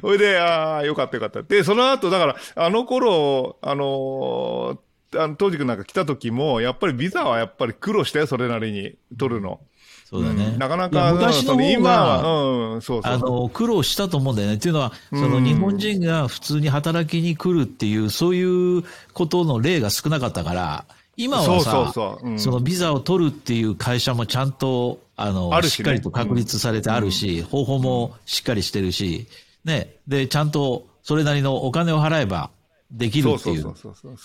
[0.00, 1.42] それで、ああ、よかったよかった。
[1.42, 4.78] で、その後、だから、あの頃、あのー
[5.18, 9.60] あの、当時君なんか来た時も、やっぱりビザはやっぱり苦労したよ、それなりに取るの。
[10.04, 10.54] そうだね。
[10.58, 13.12] なかないやか、そ昔の方今が、は、うん、そうそう。
[13.12, 14.54] あの、苦労したと思うんだよね。
[14.54, 20.84] っていうのは、その日本人が普通に働きに来るっていう、そういうことの例が少なかったから、
[21.16, 29.26] 今はさ、そうそうそううんそのビザを取るっていう会社もちゃんと、あの、あるしねしっかりと確立されてあるし、方法もしっかりしてるし、
[29.64, 32.50] ね、で、ちゃんとそれなりのお金を払えば
[32.94, 33.74] できるっていう。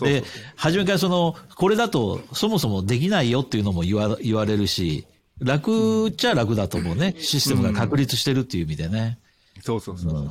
[0.02, 0.24] で、
[0.56, 5.06] 初めからその、これだとそもそもできないよっていうのも言わ言われるし、
[5.40, 7.16] 楽っちゃ楽だと思うね。
[7.20, 9.18] システムが確立してるっていう意味でね。
[9.62, 10.30] そうそうそう。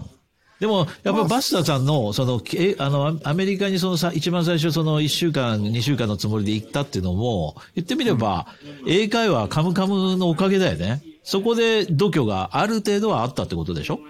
[0.60, 8.48] でも、やっぱりバスターさんの、その、え、あの、アメリカにそのさ、一番最初その1週間、2週間のつもりで行ったっていうのも、言ってみれば、
[8.86, 11.00] 英会話カムカムのおかげだよね。
[11.22, 14.00] そこで度胸がある程度はあったってことでしょ？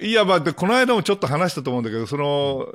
[0.00, 2.66] いや、まあ、で、この間もちょっと話したと思うんだけど、その、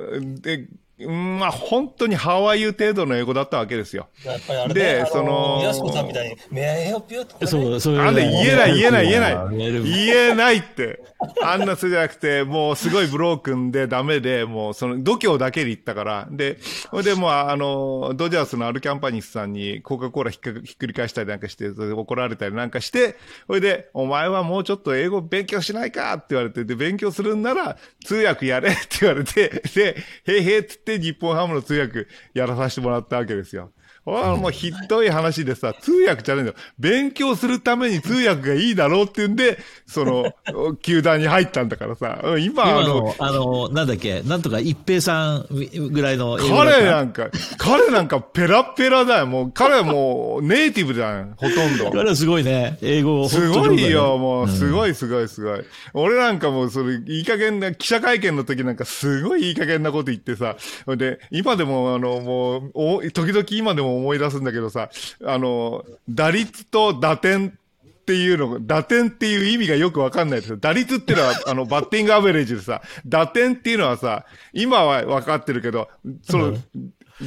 [0.42, 0.68] で、
[1.00, 4.08] うんまあ、本当にハワイユ程度の英語だったわけですよ。
[4.24, 7.48] やっぱりあれでそのやすこさんみたいに、メアヘオピューとかね。
[7.48, 8.02] そう、そういう。
[8.02, 9.84] あんで言えない言えない言えない。
[9.84, 11.02] 言えないって。
[11.44, 16.28] あんなそれじゃなくて、もうすごいブロークンでダメで、もうその度胸だけで言ったから。
[16.32, 16.58] で、
[16.90, 33.72] ほいでもうあの、ドジャースのアルキャンパニスさんにコカ・コーラひっかひっくり返したりなんかして、怒られたりなんかして、ほいで、お前はもうちょっと英語勉強しないかって言われて、で、勉強するんなら通訳やれって言われて、で、へいへいっつって日本ハムの通訳やらさせてもらったわけですよ。
[34.06, 36.58] あもうひどい話でさ、通訳じゃないんだよ。
[36.80, 40.34] 勉強するために通訳がいいだろうって言うんで、その、
[40.82, 42.20] 球団に入ったんだからさ。
[42.24, 45.46] うん今、あのあの、なんだっけ、なんとか一平さん
[45.92, 49.28] ぐらいの彼なんか、彼なんかペラペラだよ。
[49.28, 51.92] もう、彼はもうネイティブじゃん、ほとんど。
[51.92, 52.80] 彼はすごいね。
[52.82, 55.60] 英語をすごいよ、もう、すごいすごいすごい。
[55.94, 60.56] 俺なんかもう、それ、いい加減な、記者会見の時なんかすごいいい加減なこと言ってさ、
[60.88, 64.90] で、今でも、あの、もう、お時々今でも思い出すんだけどさ、
[65.26, 70.58] あの、打率と打点っていうの、打点っていう意味がよくわかんないですよ。
[70.58, 75.88] 打率っていうのは、あの、バッティングアベレージでさ、打点っていうのはさ、今はわかってるけど、
[76.24, 76.58] その、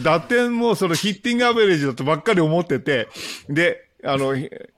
[0.02, 3.08] 打点もそのヒッティングアベレージだとばっかり思ってて、
[3.48, 4.34] で、あの、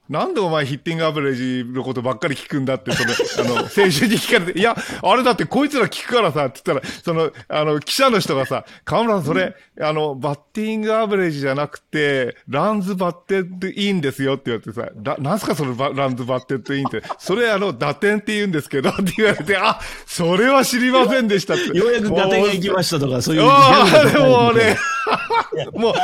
[0.09, 16.87] なんでお前 hitting average のことばっかり聞くんだって、その、 あの、選手に聞かれて、いや、あれだってこいつら聞くからさ、って言ったら、その、あの、記者の人がさ、河村さんそれ、あの、 batting average じゃなくて、 runs batted in ですよって言われてさ、ななんすかそのバ runs batted in
[16.87, 21.77] って、それあの、打点って言うんですけど、って言われて、あ、それは知りませんでしたって。
[21.77, 23.42] ようやく打点が行きましたとか、そういう。
[23.45, 24.77] ああ、でもね、
[25.75, 25.95] もう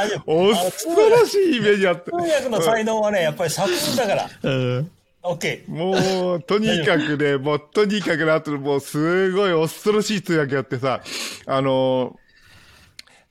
[0.55, 2.11] 恐ろしいイメージあった。
[2.11, 4.31] 通訳の才能はね、やっぱり作品だから。
[4.42, 4.90] うん。
[5.24, 5.70] オッケー。
[5.70, 11.02] もう、とにかくね、もう、とにかくね、あと、もう、すごい恐ろしい通訳やってさ、
[11.46, 12.18] あの、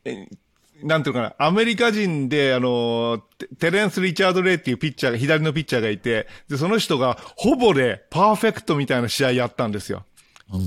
[0.06, 0.28] え
[0.84, 10.06] なんていうのかな、アメリカ人で、あの、テテレンス・リチャード・レイっていうピッチャーが、左のピッチャーがいて、で、その人が、ほぼで、パーフェクトみたいな試合やったんですよ。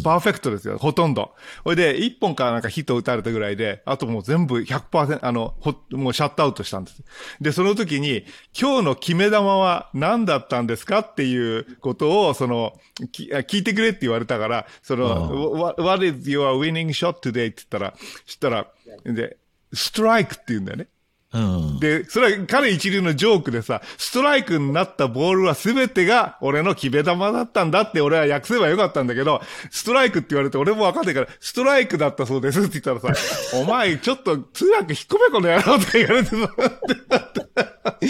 [0.03, 1.33] パーフェクトですよ、ほとんど。
[1.65, 7.03] ほいで、1本かなんかヒット打たれたぐらいで、あともう全部100%、あの、ほ、もうシャットアウトしたんです。
[7.41, 8.25] で、その時に、
[8.59, 12.73] 今日の決め球は何だったんですかっていうことを、その、
[13.13, 17.29] き聞いてくれって言われたから、その、what, what is your winning shot today?
[17.29, 17.95] って言ったら、
[18.27, 18.69] そしたら、
[19.05, 19.37] で、
[19.73, 20.89] ストライクって言うんだよね。
[21.35, 21.81] うん。
[21.81, 33.21] で、それは彼一流のジョークでさ、ストライクになったボールは全てが俺の決め球だったんだって俺は訳せばよかったんだけど、ストライクって言われて俺もわかんないから、ストライクだったそうですって言ったらさ、
[33.59, 36.31] お前ちょっと通訳引っ込めこの野郎って言われて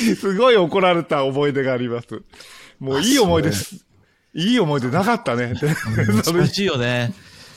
[0.06, 2.22] さ、すごい怒られた思い出があります。
[2.78, 3.87] もういい思い出です。
[4.34, 5.54] いい思い出なかったね。
[6.24, 7.14] 難しいよね。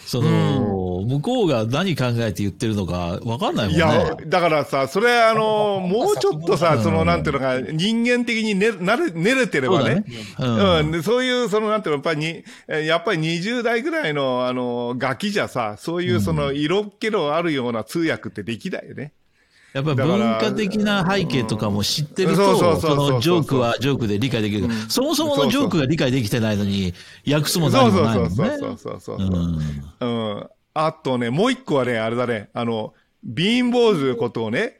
[0.08, 3.76] その、向こうが何考えて言ってるのか分かんないもんね。
[3.76, 10.06] いや、だからさ、それあの、もうちょっとさ、その、なんていうのか、人間的にね、なれ、練れてればね。
[10.38, 10.92] そうだねうん。
[10.94, 19.12] でそういう、その、なんていうの、やっぱりに、えやっぱり20代ぐらいの、あの、ガキじゃさ、そういう、その、色気のあるような通訳ってできないよね。
[19.74, 24.68] やっぱり文化的な背景とかも知ってるそうそうと、そのジョークはジョークで理解できる。
[24.90, 26.94] そもそものジョークが理解できてないのに、
[27.30, 28.56] 訳すも何もないもそんね。
[28.56, 29.18] うそうそうそう。
[29.18, 29.60] うん
[30.00, 30.06] う
[30.40, 30.50] ん。
[30.74, 34.80] あとね、もう一個はね、あれだね、あの、ビーンボーズことをね、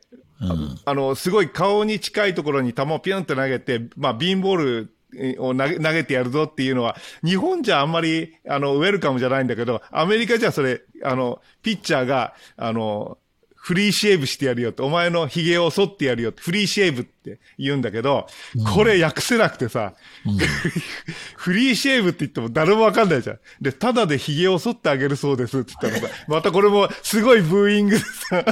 [0.86, 4.96] あの、すごい顔に近いところに球をピュンって投げて、まあ、ビーンボール
[5.40, 13.18] を投げ投げてやるぞっていうのは、日本じゃあんまり、あの、ウェルカムじゃないんだけど、アメリカじゃそれ、あの、ピッチャーが、あの、
[13.68, 18.26] フリーシェーブしてやるよって、お前の髭を剃ってやるよって、フリーシェーブって言うんだけど、
[18.74, 19.94] これ訳せなくてさ、
[21.36, 23.40] フリーシェーブって言っても誰もわかんないじゃん。
[23.60, 28.46] で、ただで髭を剃ってあげるそうですって言ったらさ、 またこれもすごいブーイングでさ、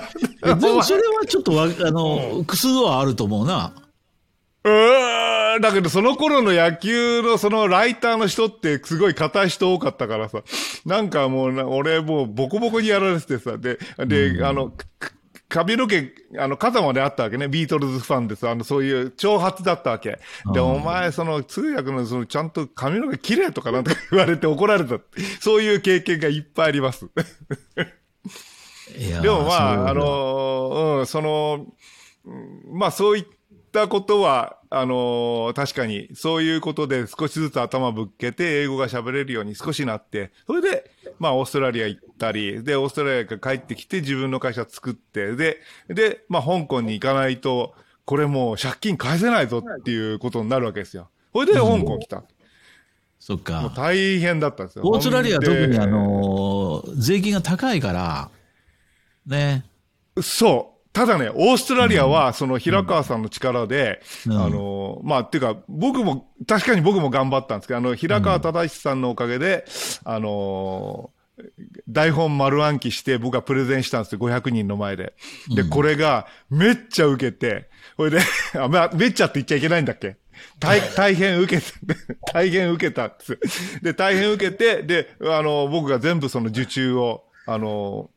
[0.43, 3.73] でもそれはちょっとわ、あの、くすはあると思うな。
[4.65, 10.41] うーん、だけどその頃の野球のそのライターの人ってすごい硬い人多かったからさ、
[10.85, 14.87] なんかもうな、俺もうボコボコにやられててさ、で、で、あの、か
[15.47, 17.47] 髪の毛、あの、肩まであったわけね。
[17.47, 18.49] ビートルズファンです。
[18.49, 20.19] あの、そういう長髪だったわけ。
[20.51, 24.99] で、お前、その、通訳の、その、ちゃんと髪の毛綺麗とかなんとか言われて怒られた。
[25.39, 27.07] そういう経験がいっぱいあります。
[29.21, 31.67] でもまあ、あの、うん、その、
[32.25, 33.25] うんまあそういっ
[33.75, 45.59] たことは、あの、確かにそういうことで少しずつ頭ぶっけて英語が喋れるように少しなって、それで、まあオーストラリア行ったり、で、オーストラリアから帰ってきて自分の会社作って、で、
[45.89, 47.73] で、まあ香港に行かないと、
[48.05, 51.09] これもう借金返せないぞっていうことになるわけですよ。
[51.33, 52.23] それで香港来た。
[53.19, 53.73] そっか。
[53.75, 54.83] 大変だったんですよ。
[54.85, 58.29] オーストラリアは特にであの、税金が高いから、
[59.25, 59.65] ね。
[60.21, 60.74] そう。
[60.95, 64.37] ただね、オーストラリアは、その平川さんの力で、うん。
[64.41, 69.65] あの、まあ、っていうか、僕も、確かに僕も頑張ったんですけど、あの、平川忠さんのおかげで、
[70.05, 71.11] あの、
[71.89, 75.13] 台本丸暗記して僕はプレゼンしたんですよ、500人の前で。
[75.53, 78.19] で、これがめっちゃ受けて、これで、
[78.57, 80.15] あ、まあ、めっちゃって言っちゃいけないんだっけ？
[80.59, 81.71] 大、 大変受けて、
[82.33, 83.37] 大変受けたっつ。
[83.81, 88.14] で、大変受けて、で、あの、僕が全部その受注を、あの、う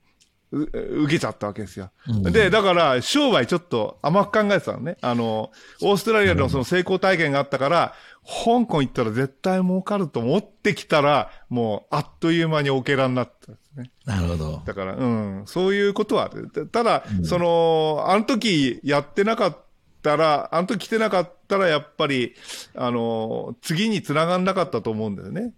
[0.50, 1.90] 受けちゃったわけですよ。
[2.22, 4.96] で、だから、商売ちょっと甘く考えてたのね。
[5.02, 5.50] あの、
[5.82, 13.90] オーストラリアのその成功体験があったから、香港行ったら絶対儲かると思ってきたら、もう、あっという間にオケラになったんですね。
[14.06, 14.62] なるほど。
[14.64, 16.30] だから、うん、そういうことは。
[16.30, 19.58] たただ、その、あの時やってなかっ
[20.02, 22.34] たら、あの時来てなかったら、やっぱり、
[22.74, 25.52] あの、次に繋がんなかったと思うんだよね。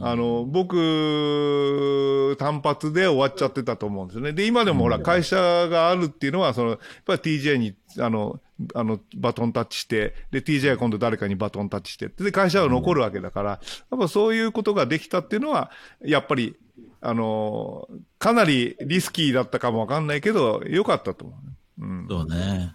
[0.00, 4.32] あの、僕、単発で終わっちゃってたと思うんですよね。
[4.32, 8.40] で、今でもほら、会社があるっていうのは、その、やっぱり TJ に、あの、
[8.74, 15.70] あの、バトンタッチして、で、TJ が今度誰かにバトンタッチして、で、会社は残るわけだから、やっぱそういうことができたっていうのは、
[16.02, 16.56] やっぱり、
[17.00, 21.34] あの、かなりリスキーだったかもわかんないけど、良かったと思
[21.78, 21.84] う。
[21.84, 22.06] うん。
[22.08, 22.74] そうね。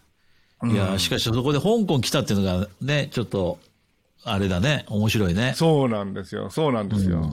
[0.63, 3.57] いや、しかしそこで香港来たっていうのがね、ちょっと、
[4.23, 5.53] あれだね、面白いね。
[5.55, 6.49] そうなんですよ。
[6.49, 7.31] そうなんですよ。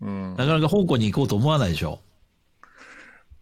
[0.00, 0.36] うん。
[0.36, 2.00] なかなか香港に行こうと思わないでしょ。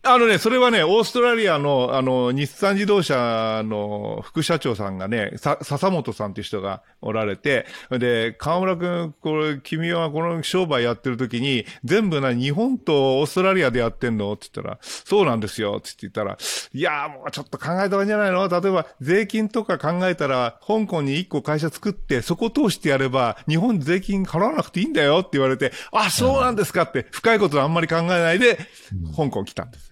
[0.03, 14.33] あのね、それはね、オーストラリアの、あの、日産自動車の副社長さんがね、さ、笹本さんっていう人がおられて、で、河村くん、これ、君はこの商売やってる時に、全部な、日本とオーストラリアでやってんの？
[14.33, 16.39] って言ったら、そうなんですよ、って言ったら、
[16.73, 18.49] いやーもうちょっと考えた方がいいんじゃないの？
[18.49, 28.59] 例えば、税金とか考えたら、香港に一個会社作って、そこ通してやれば、日本税金払わなくていいんだよって言われて、あ、そうなんですかって、深いことあんまり考えないで、
[29.15, 29.91] 香港来たんです。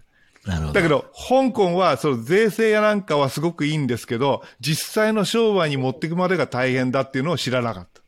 [0.73, 8.03] だけど、香港は、その税制やなんかはすごくいいんですけど、実際の商売に持っていくまでが大変だっていうのを知らなかった。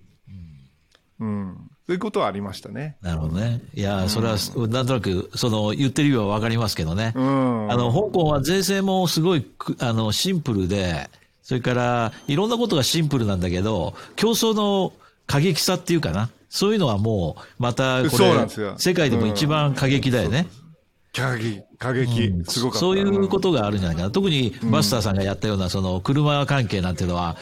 [1.21, 1.71] うん。
[1.87, 2.97] そういうことはありましたね。
[3.03, 3.61] なるほどね。
[3.75, 4.37] いや、それは、
[4.69, 7.13] なんとなく、その、言ってる意味はわかりますけどね。
[7.15, 7.73] うん。
[7.73, 11.11] あの、香港は税制もすごいく、あの、シンプルで、
[11.43, 14.93] それから、いろんなことがシンプルなんだけど、競争の
[15.27, 16.31] 過激さっていうかな。
[16.49, 18.47] そういうのはもう、また、これ、
[18.79, 20.47] 世界でも一番過激だよね。
[21.13, 22.79] 過激、過激、すごかった。
[22.79, 24.11] そういうことがあるんじゃないかな。
[24.11, 27.37] 特にバスターさんがやったような、その、車関係なんていうのは、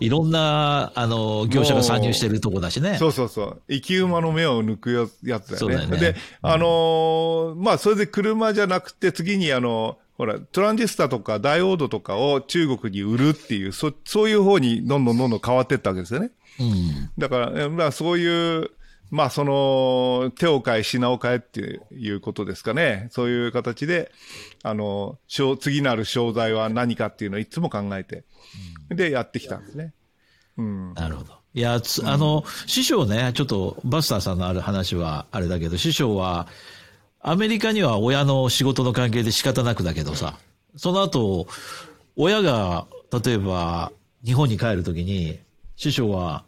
[0.00, 2.96] いろんな、あの、業者が参入してるとこだしね。
[2.98, 3.62] そうそうそう。
[3.68, 5.56] 生き馬の目を抜くやつだよね。
[5.56, 16.30] そうだよねで、あのーまあ、それで車じゃなくて、次にあの、ほら、トランジスタとかダイオードとかを中国に売るっていう、そ、そういう方にどんどんどんどん変わっていったわけですよね。
[16.58, 17.10] うん。
[17.18, 18.70] だから、えまあ、そういう、
[19.10, 23.08] まあ、その、手を変え、品を変えっていうことですかね。
[23.10, 24.12] そういう形で、
[24.62, 28.24] あの、商次なる商材は何かっていうのをいつも考えて、
[28.88, 29.92] で、やってきたんですね。
[30.56, 30.94] うん。
[30.94, 31.40] なるほど。
[31.54, 36.46] いや、つあの、師匠ね、ちょっとバスターさんのある話はあれだけど、師匠は、
[37.20, 40.38] アメリカには親の仕事の関係で仕方なくだけどさ、
[40.76, 41.48] その後、
[42.16, 42.86] 親が、
[43.24, 43.92] 例えば、
[44.24, 45.38] 日本に帰るときに、
[45.76, 46.44] 師匠は、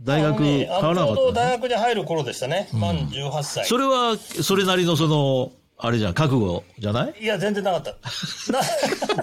[0.00, 2.68] 大学変わらなかちょうどったの大学に入る頃でしたね。
[2.72, 3.64] 満18歳。
[3.66, 7.14] それは、それなりのその、あれじゃん、覚悟じゃない？
[7.20, 7.90] いや、全然なかった。
[8.52, 8.60] な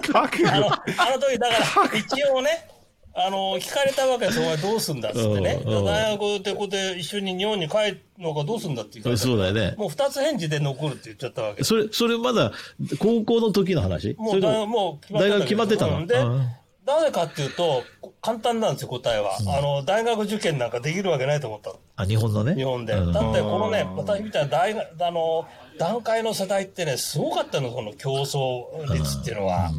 [0.00, 0.82] 覚あの、悟。
[0.98, 2.68] あの時、だから、一応ね、
[3.14, 4.40] あの、聞かれたわけです。
[4.40, 5.60] お前どうすんだっつってね。
[5.64, 9.74] 大学ってことで一緒に日本に帰るのかどうすんだって言われたそうだよね。
[9.78, 11.64] もう二つ返事で残るって言っちゃったわけ。
[11.64, 12.52] それ、それまだ、
[12.98, 14.14] 高校の時の話？
[14.18, 15.96] も大学そうももう大学決まってたの？
[15.98, 16.48] うんでうん、
[16.86, 17.82] なぜかっていうと、
[18.22, 19.36] 簡単なんですよ、答えは。
[19.58, 21.80] あの、大学受験なんかできるわけないと思ったの。
[21.96, 22.54] あ、日本のね？
[22.54, 22.94] 日本で。
[22.94, 29.72] うんだってこのね、私みたいな大学、あの、段階の世代ってね、すごかったの、この競争率っていうのは。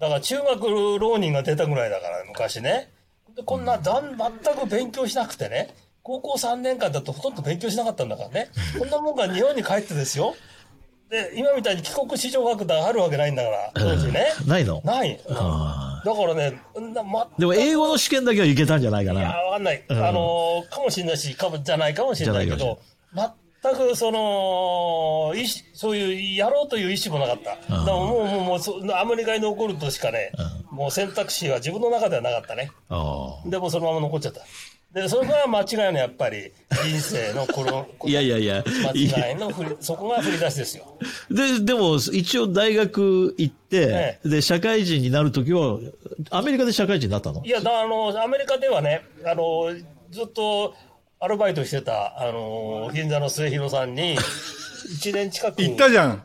[0.00, 2.90] だから中学浪人が出たぐらいだから、昔ね。
[3.36, 5.74] で、こんな、だん、全く勉強しなくてね。
[6.02, 8.48] 高校3年間だとほとんど勉強しなかったんだからね。
[8.78, 10.34] こんなもんが日本に帰ってですよ。
[11.10, 14.26] で、今みたいに帰国子女学団あるわけないんだから、当時ね。
[14.46, 14.82] ないの？
[14.84, 15.20] ない。
[15.26, 16.60] うんだあからね、
[16.94, 19.28] なま、でも英語の試験だけはいけたんじゃないかいや、な。
[19.36, 19.84] わかんない。
[19.88, 22.78] うんあのーかもしれないし、かも、じゃないかもしれないけど、
[23.62, 27.50] 全くその、意思、そういう、やろうという意思もなかった。
[27.74, 30.30] だからもう、もう、もうそ、アメリカに残るとしかね、
[30.70, 32.70] もう選択肢は自分の中ではなかったね。
[33.46, 34.42] でもそのまま残っちゃった。
[34.92, 36.50] で、それが間違いのやっぱり、
[36.84, 38.64] 人生のこの、 いやいやいや。
[38.82, 40.96] 間違いの振り、そこが振り出しですよ。
[41.30, 45.78] で、でも、一応大学行って、えで、社会人になるときは、
[46.30, 47.44] アメリカで社会人になったの？
[47.44, 49.74] いや、だあの、アメリカではね、あの、
[50.10, 50.74] ずっと
[51.20, 55.56] アルバイトしてた、あの、銀座の末広さんに、1年近く。
[55.58, 56.24] 言ったじゃん。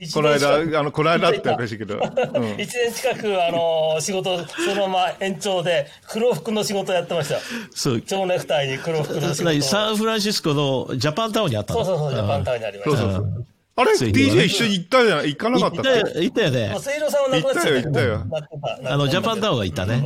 [0.00, 1.96] 一この年近く間、あの、この間っておかしいけど。
[2.00, 2.60] うん。
[2.60, 7.40] 一年近く、あの、仕事、そのまま延長で、黒服の仕事やってましたよ。
[7.74, 8.00] そう。
[8.00, 9.44] 蝶ネクタイに黒服の仕事。
[9.44, 11.84] 何サンフランシスコのジャパンタウンにあったの？
[11.84, 12.96] そうそうそう、ジャパンタウンにありました。
[12.96, 13.46] そうそうそう。
[13.76, 15.26] あれ ?DJ 一緒に行ったじゃん？
[15.26, 15.76] 行かなかった？
[15.76, 16.80] 行ったよ、行ったよねまあ、。
[16.80, 20.02] 末広さんは亡くなっちゃった行ったよ行なってたあの、ジャパンタウンは行ったね。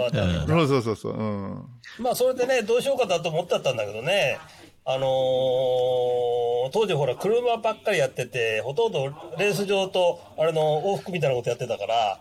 [0.49, 1.13] そうそうそうそう。
[1.13, 1.63] うん。
[1.99, 4.39] まあ、それでね、どうしようかだと思ってたんだけどね、
[4.87, 12.21] あのー当時ほら、車ばっかりやってて、ほとんどレース場と、あれの往復みたいなことやってたから、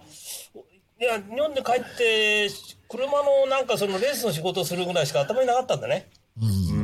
[0.99, 2.49] いや、日本で帰って、
[2.89, 6.09] 車のなんかそのレースの仕事をするぐらいしか頭になかったんだね。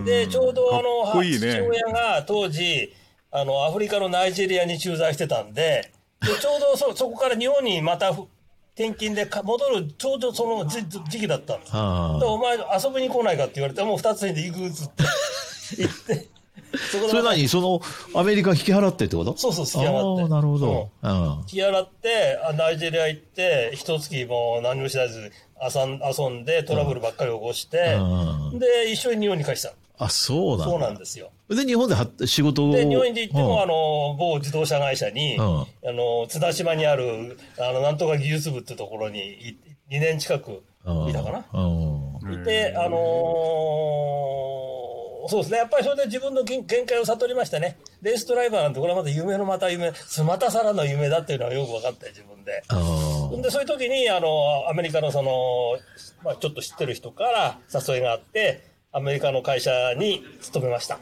[0.05, 2.93] で、ちょうどあの、いいね父親が当時、
[3.31, 11.71] あの、アフリカのナイジェリアに駐在してたんで、でちょうどそ、 そこから日本にまた転勤でか戻る、ちょうどその時時期だったんです。
[11.73, 15.03] あでお前遊びに来ないかって言われて、もう二つで行くっつって、
[15.77, 16.27] 行って、
[16.91, 17.47] それ何？
[17.47, 17.81] その、
[18.13, 19.35] アメリカ引き払ってってこと？
[19.37, 20.23] そうそう、引き払って。
[20.23, 20.89] ああ、なるほど。
[21.01, 21.15] ううん。
[21.39, 29.73] 引き払って、あナイジェリア行って、一月もう何も知らず遊ん遊んで、トラブルばっかり起こして、うんで、一緒に日本に帰した。
[29.97, 31.31] あ、そうなんだそうなんですよ。
[31.49, 32.73] で、日本では仕事を？
[32.73, 39.57] で、日本に行っても、うんあの、某自動車会社に、うんあの、津田島にある、あの、なんとか技術部ってところにい、
[39.91, 40.63] 2年近く
[41.09, 41.45] いたかな。
[41.53, 42.33] うん。
[42.33, 45.57] いて、あのーそうですね。
[45.57, 47.77] やっぱりそれで自分の限限界を悟りましたね。
[48.01, 49.91] レースドライバーなんて、これはまた夢のまた夢、
[50.25, 52.63] またさらの夢だっていうのはよく分かったよ、自分で。
[52.69, 52.75] あ
[53.41, 55.77] で、そういう時に、あの、アメリカのその、
[56.23, 60.95] まあ、ちょっと知ってる人から誘いがあって、アメリカの会社に勤めました。
[60.95, 60.99] あ、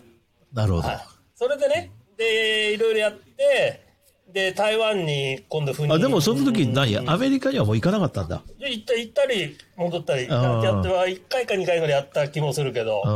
[0.53, 0.87] なるほど。
[0.87, 0.99] はい。
[1.35, 3.87] それでね、で、いろいろやって、
[4.33, 5.93] で、台湾に今度赴任。
[5.93, 6.97] あ、でもその時何？
[7.09, 8.43] アメリカにはもう行かなかったんだ。
[8.59, 13.09] で行った行ったり、戻ったり、やっては、1回か2回ぐらいやった気もするけど、あ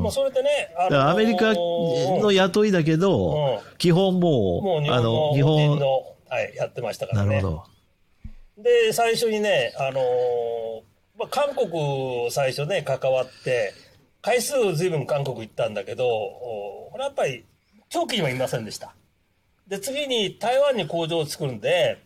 [0.00, 7.36] まあ、それでね、あだからアメリカの雇いだけど、う基本もう、もう日あの、本の日本、人の、はい、やってましたからね。
[7.36, 8.62] なるほど。
[8.62, 10.82] で、最初にね、あのー
[11.18, 13.74] まあ、韓国最初ね、関わって、
[14.22, 17.44] 回数ずいぶん韓国行ったんだけど、おこれやっぱり
[17.88, 18.94] 長期にはいませんでした。
[19.66, 21.98] で、次に台湾に工場を作るんで、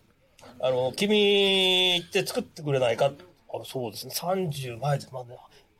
[0.60, 3.06] あの、君行って作ってくれないか？
[3.06, 5.26] あそうですね、30前で、まだ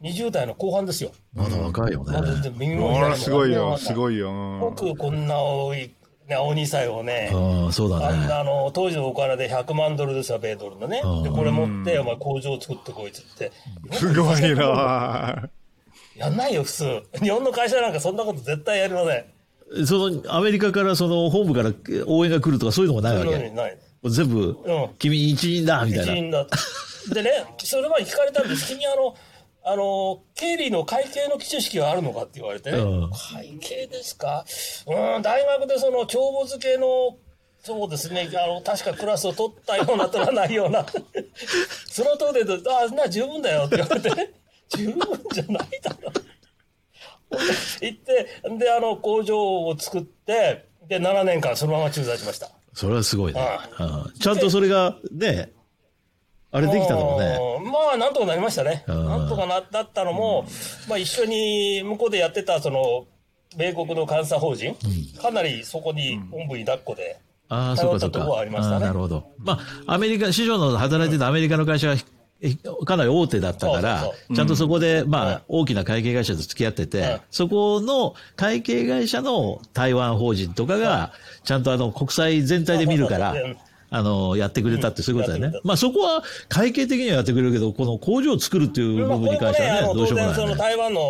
[0.05, 1.11] 20代の後半ですよ。
[1.35, 2.13] まだ若いよね
[2.77, 3.17] ま。
[3.17, 4.31] すごいよ、すごいよ。
[4.31, 5.91] うん僕こんな多い
[6.29, 8.05] ね、青二歳をね、ああ、そうだね。
[8.07, 11.03] あんなあの、当時のお金で100万ドルですよ、米ドルのね。
[11.23, 13.53] で、これ持って、お前工場を作ってこいつって。
[13.93, 15.51] すごいな
[16.17, 17.03] やんないよ、普通。
[17.23, 19.87] 日本の会社なんかそんなこと絶対やりません。
[19.87, 21.73] その、アメリカからその、本部から
[22.07, 23.51] 応援が来るとかそういうのもないわけ？
[23.51, 23.79] ない。
[24.05, 26.13] 全部、うん君一員だみたいな。
[26.15, 26.47] 一員だ。
[27.13, 28.69] でね、それ前に聞かれたんです。
[28.69, 29.15] 君あの、
[29.67, 32.79] あの、経理の会計の基礎式はあるのかって言われてね。
[32.79, 34.45] うん会計ですか？
[34.87, 37.17] うん、大学でその帳簿付けの、
[37.63, 40.85] そうですね、あの、確かクラスを取ったような、取らないような。
[41.89, 44.33] その通りで、あ、な、十分だよって言われてね。
[44.69, 45.01] 十分
[45.33, 46.13] じゃないだろ。
[47.81, 52.51] 行って、で、あの、工場を作って、で、7年間そのまま駐在しました。
[52.75, 53.41] それはすごいね
[53.79, 53.83] う。
[53.83, 55.53] うんちゃんとそれが、ね、
[56.55, 57.37] あれできたのもね。
[57.59, 58.85] うんまあ、なんとかなりましたね。
[58.87, 60.47] うんなんとかななったのも、
[60.89, 63.07] まあ、一緒に向こうでやってた、その、
[63.57, 64.77] 米国の監査法人、
[65.21, 68.39] かなりそこに、本部に抱っこで、ああ、そうかそうか。
[68.39, 68.75] ありましたね。
[68.75, 69.33] ああなるほど。
[69.39, 71.97] まあ、アメリカ、市場の働いてたアメリカの会社が、
[72.41, 83.57] えかなり大手だったからちゃんとそこで、まあ、大きな会計会社と付き合っててはい、そこの会計会社の台湾法人とかが、ちゃんとあの、国際全体で見るからうん、
[83.97, 85.61] あの、やってくれたってそういうことだよね。
[85.63, 90.35] まあ、そこは会計的にはやってくれるけど、この工場を作るっていうまあ、部分に関してはね、どうしようもないよね。
[90.35, 91.01] 然その台湾の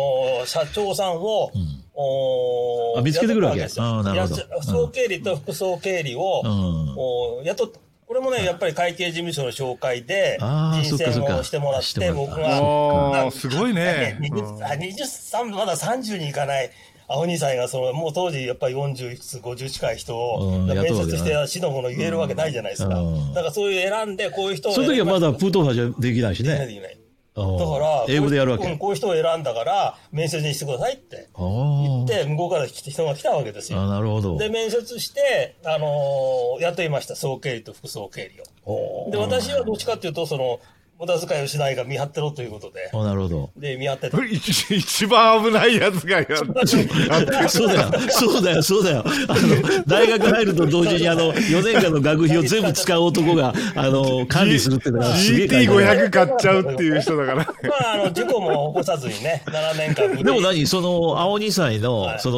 [0.45, 1.51] 社長さんを、
[1.95, 3.61] おーあ見つけてくるわけ？
[3.61, 3.85] ですよ。
[3.85, 4.35] あーなるほど。
[4.37, 6.93] や総経理と副総経理を、うん。
[6.95, 7.79] お雇った。
[8.07, 10.37] これもね、やっぱり会計事務所の紹介で
[10.83, 14.19] 人選をしてもらって、僕が、ああ、すごいね。
[14.21, 16.69] 20あ23まだ30にいかない
[17.07, 23.33] 青二歳がそのもう当時やっぱり40いくつ50近い人をうん面接して死のもの言えるわけないじゃないですか、うん。
[23.33, 26.65] だからそういう選んでこういう人をその時はまだ選プートファーじゃできないしね。
[26.65, 26.97] できない
[27.35, 27.57] うん。
[27.57, 28.69] だから英語でやるわけ。
[28.71, 31.29] うんこういう人を選んだから面接にしてくださいって。
[31.33, 32.05] あー。
[32.05, 33.81] で向こうから来て人が来たわけですよ。
[33.81, 34.37] あ、なるほど。
[34.37, 39.11] で面接して、あのー雇いました総経理と副総経理を。
[39.11, 40.59] で私はどっちかっていうとその
[40.99, 42.89] 無駄遣いをしないが見張ってろということで。
[42.93, 43.49] あなるほど。
[43.57, 46.35] で見張ってて一 一番危ないやつがやって
[47.47, 49.03] そうだよ、そうだよ、そうだよ。
[49.27, 57.35] あの、大学入ると同時に、あの、4年間の学費を全部使う男が、あの、管理するっていうのがすげえ大変 GT500 買っちゃうっていう人だから。
[57.35, 60.65] まあ、あの、事故も起こさずにね、7年間でも何？
[60.65, 62.19] その、青2歳の、はい。
[62.19, 62.37] その、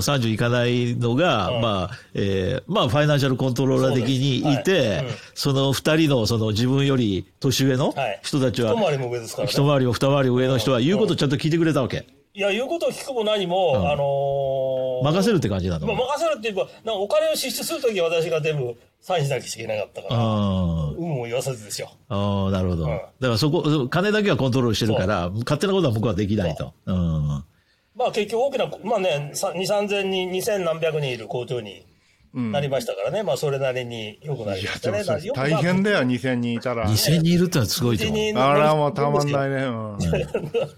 [0.00, 1.60] 30いかないのが、うん。
[1.60, 5.04] まあ、えーまあ、ファイナンシャルコントローラー的にいて、はい。
[5.06, 5.14] うん。
[5.34, 9.52] その二人の、その自分より年上のはい人たちは、一回りも上ですからね。
[9.52, 12.06] 一回りも二回り上の人は言うことちゃんと聞いてくれたわけ。
[12.34, 15.86] いや、言うことを聞くも何も、うんあのー任せるって感じなの？
[15.86, 21.90] まあ、任せるっていうか、なんかお金を支出するときは私が全部サインしなきゃいけなかったから、あ有無を言わさずですよ。
[22.08, 22.84] ああ、なるほど。
[22.84, 26.74] うんだからそこ、金だけはコントロールしてるから、勝手なことは向こうはできないと。
[26.86, 27.44] うん。
[27.94, 31.84] まあ結局大きな、まあね、さ2、3000人、2000何百人いる工場に
[32.34, 35.04] なりましたからね、まあそれなりに良くなりいやまし、たね。
[35.34, 36.86] 大変だよ、2000人いたら。
[36.86, 38.32] 2000人いるってのはすごいと思う。
[38.38, 39.62] あら、もうたまんないいね。
[39.64, 39.98] うん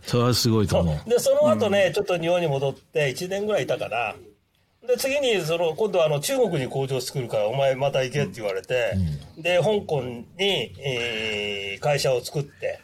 [0.03, 1.11] それはすごいと思う。
[1.11, 4.15] で、その後ね、ちょっと日本に戻って1年ぐらいいたかな。
[4.87, 8.95] で、次に、その、今度はあの、中国に工場作るから、お前また行けって言われて、
[9.37, 12.81] で、香港に、えー会社を作って、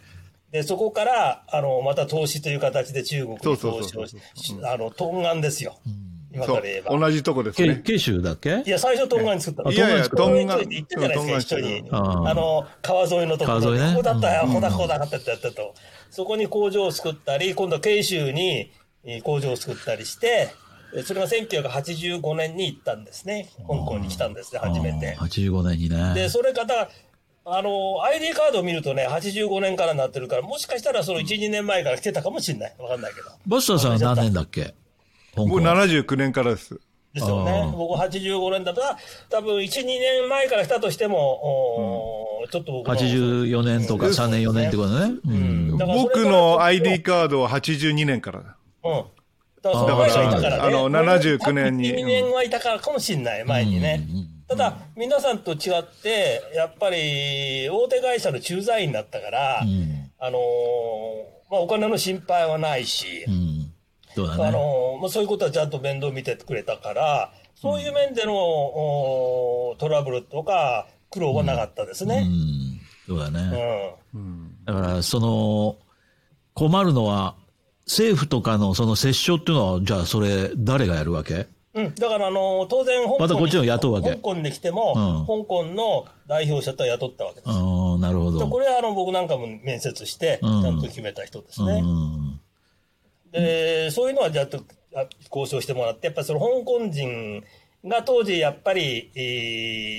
[0.53, 4.17] で、そこから、あの、また投資という形で中国に投資をし
[4.63, 5.79] あの、東岸ですよ。
[5.85, 6.06] 今そ
[6.45, 6.99] うから言えば。
[6.99, 7.83] 同じとこですけね。
[7.85, 8.63] 慶州だっけ？
[8.67, 9.73] いや、最初、東岸に作ったの。
[9.73, 11.89] いやいや、東トン東ガ岸に行ってんじゃないですか、一緒に。
[11.91, 15.75] あの、川沿いのところ川沿いねここだったよ、ここだ、ここだってやったと。
[16.11, 18.71] そこに工場を作ったり、今度は慶州に
[19.05, 20.49] えー工場を作ったりして、
[20.97, 23.49] えそれが1985年に行ったんですね。
[23.67, 25.25] 香港に来たんですね、初めてあ。
[25.25, 26.15] ー85年にね。
[26.15, 26.89] で、それから、
[27.49, 32.75] あの、ID カードを見るとね、85年からなってるから、もしかしたらその1、2年前から来てたかもしれない。
[32.79, 33.27] わかんないけど。
[33.47, 34.75] バスターさんは何年だっけ？
[35.37, 36.81] 僕79年からです。
[37.13, 38.99] ですよね僕85年だったら、
[39.31, 45.15] 多分1、2年前から来たとしても、おーちょっと僕の84年とか3年4年ってことね。
[45.27, 45.77] うん。
[45.79, 48.57] 僕の ID カードは82年からだ。
[48.85, 49.05] うん。
[49.63, 50.63] だからそのだ前からがいたからね。
[50.63, 54.07] あの79年に2年はいたからかもしれない、前にね。
[54.49, 60.43] ただ、皆さんと違って、やっぱり、大手会社の駐在員だったから、んあのー
[61.51, 63.66] まあ、お金の心配はないし、うん。
[64.17, 64.51] そうだあね。
[64.53, 72.25] のーまあ、そういうことはちゃんと面倒見てくれたから、そういう面での、おトラブルとか苦労はなかったですうね。
[72.25, 72.81] ん。
[73.07, 73.41] そうだうね。
[74.19, 74.65] ん。
[74.65, 75.77] だから、その、
[76.55, 77.35] 困るのは、
[77.87, 81.47] 政府とかのその折衝っていうのは、じゃあそれ、誰がやるわけ？
[81.75, 87.49] うん、だから、あのー当然香港に、またこっちの雇うわけ香港に来ても、うん香港の代表者とは雇ったわけです。
[87.51, 88.49] ああ、なるほど。
[88.49, 91.83] これはあの僕なんかも面接して、ちうんゃんと決めた人ですうね。
[93.41, 93.45] ん。
[93.45, 94.59] で、そういうのはちゃんと
[94.95, 97.45] あ交渉してもらって、やっぱりその香港人
[97.85, 99.21] が当時やっぱり、え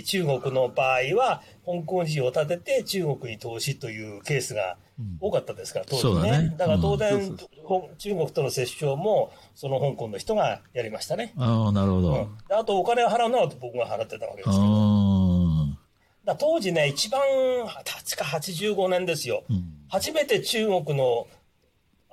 [0.01, 4.77] ー中国の場合は、香港人を立てて中国に投資というケースが
[5.19, 6.31] 多かったですから、当時ね。
[6.31, 11.33] だねだから当然、うんほ中国との折衝も、その香港の人がやりましたね。
[11.37, 12.13] ああ、なるほど。
[12.13, 14.63] うんであとお金を払うのは僕が払ってたわけですうけど。
[14.63, 15.77] ん。
[16.23, 17.21] だ当時ね、一番、
[17.65, 19.43] 確か85年ですよ。
[19.89, 21.27] 初めて中国の、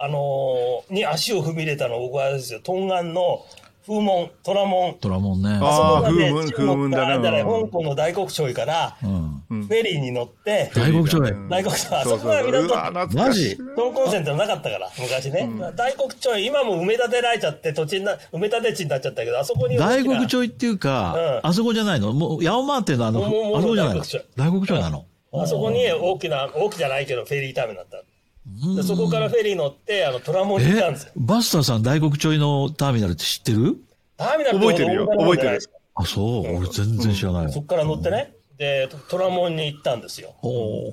[0.05, 3.45] あのーに足を踏み入れたのは僕はあれですよ、東岸の
[3.87, 4.95] 風門、虎門。
[4.95, 5.59] トラモンね。
[5.61, 9.43] あそこがね風門だねからあれだねうん香港の大黒町から、うん。
[9.51, 11.33] フェリーに乗って、大黒町へ。
[11.51, 13.51] 大黒町、あそこが港マジ？
[13.51, 15.49] 東港線ってのなかったから、昔ね。
[15.77, 22.15] 大黒町、今も埋め立てられちゃって、土地にな、埋め立て地になっちゃったけど、あそこに大黒町っていうか、うんあそこじゃないの？
[22.15, 24.01] もう、ヤオマーってのはあの、あそこじゃないの？
[24.01, 25.05] 大黒町大黒町なの？
[25.35, 28.14] あそこに大きな、大きじゃないけど、フェリーターミナルだった。
[28.47, 31.13] でそこからフェリー乗って、あの、虎門に行ったんですよ。
[31.17, 33.77] バスターさん大黒町のターミナルって知ってる？
[34.17, 35.05] ターミナル覚えてるよ。
[35.05, 36.57] 大型の方じゃないですかあ、そう。
[36.57, 37.53] 俺全然知らないわ。
[37.53, 40.35] そこから乗ってね、で、虎門に行ったんですよ。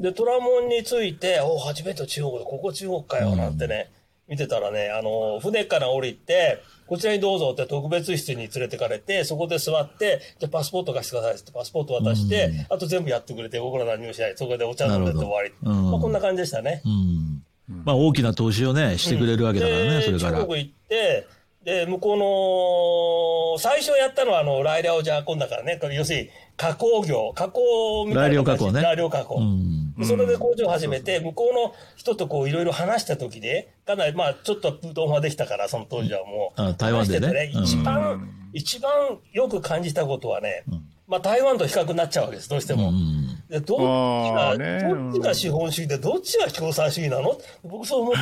[0.01, 3.91] で、虎門に着いて、お初めて中国で、ここ中国かよ、なんてね、
[4.27, 14.33] 見てたらね、あの、船から降りて、こちらにどうぞって特別室に連れてかれて、そこで座って、じゃあパスポート貸してくださいってパスポート渡して、あと全部やってくれて、僕ら何もしない。
[14.35, 15.53] そこでお茶飲んでって終わり。
[15.61, 16.81] まあこんな感じでしたね。
[16.83, 17.43] うん。
[17.85, 20.39] まあ大きな投資をね、してくれるわけだからね、でそれから。
[20.39, 21.27] 中国行って、
[21.63, 29.39] で、向こうの、最初やったのは、あの、ライリャオジャーコンだからね、これ要するに、加工業、加工みたいな来量加工ね来量加工。
[29.39, 29.93] うん。
[29.95, 36.61] でそれで工場を始めて、向こうの人とこういろいろ話した時で、かなりまあちょっとプートンはできたから、その当時はもう。
[36.61, 40.63] あ台湾でね一番、一番よく感じたことはね、
[41.07, 42.89] まあ台湾と比較になっちゃうわけです、どうしても。
[42.89, 43.20] うん。
[43.51, 47.37] でどっちあが、ーねどっちが資本主義で、どっちが共産主義なの？
[47.63, 48.21] 僕そう思った。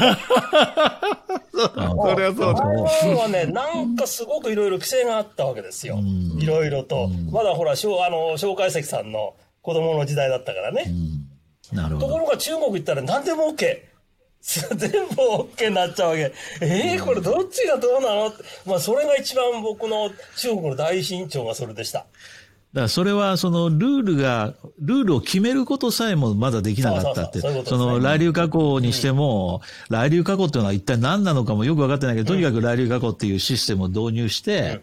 [1.51, 2.61] そりゃそうだ。
[2.61, 5.99] 台湾はね、なんかすごくいろいろ規制があったわけですよ。
[6.39, 7.09] いろいろと。
[7.31, 10.85] まだほら、小あの、蒋介石さんの子供の時代だったからね。
[11.71, 12.07] なるほど。
[12.07, 13.83] ところが中国行ったら何でも OK。
[14.41, 14.97] 全部
[15.51, 16.31] OK になっちゃうわけ。
[16.61, 18.33] えー、これどっちがどうなの？
[18.65, 22.07] まあ、それが一番僕の中国の大慎重がそれでした。
[22.73, 27.41] だからそれはそのルールが、ルールを決めることさえもまだできなかったって。
[27.41, 34.81] その来流加工にしても、来流加工っていうのは一体何なのかもよく分かってないけど、とにかく来流加工っていうシステムを導入して、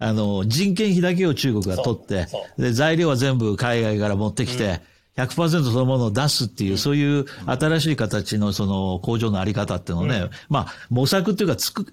[0.00, 2.26] あの、人件費だけを中国が取って
[2.58, 4.80] で、材料は全部海外から持ってきて、
[5.16, 11.86] 100%そのものを出すっていう、そういう新しい形のその工場のあり方っていうのをね、まあ、模索っていうか、つく、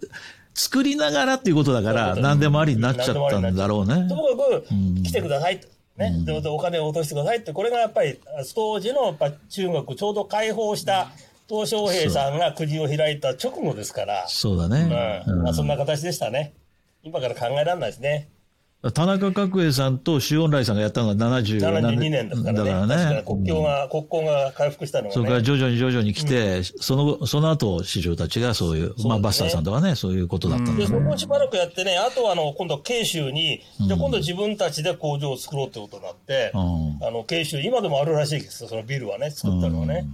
[0.56, 4.16] 作りながらっていうことだから、何でもありになっちゃったんだろうねと。
[4.16, 4.66] もかく、
[5.04, 5.68] 来てくださいと。
[5.98, 6.26] ね。
[6.48, 8.20] お金を落としてくださいって、これがやっぱり、
[8.56, 11.12] 当時のやっぱ中国、ちょうど解放した、
[11.48, 15.24] 鄧小平さんが国を開いた直後ですから、そうだね。
[15.28, 15.44] うん。
[15.44, 16.54] まあ、そんな形でしたね。
[17.04, 18.30] 今から考えられないですね。
[18.94, 22.70] 田中角栄さんと周恩来さんがやったのが70 72年ですからね。
[22.72, 23.24] だからねに。
[23.24, 25.46] 国境が、国交が回復したのそれからがね。
[25.46, 40.06] 徐々に徐々に来て、その、その後、市場たちがそういう、まあ、バスターさんとかね、そういうことだったんで、だそこをしばらくやってね、あとはあの、今度慶州に、じゃあ今度自分たちで工場を作ろうってことになって、うんあの、慶州、今でもあるらしいですよ、そのビルはね、作ったのはね。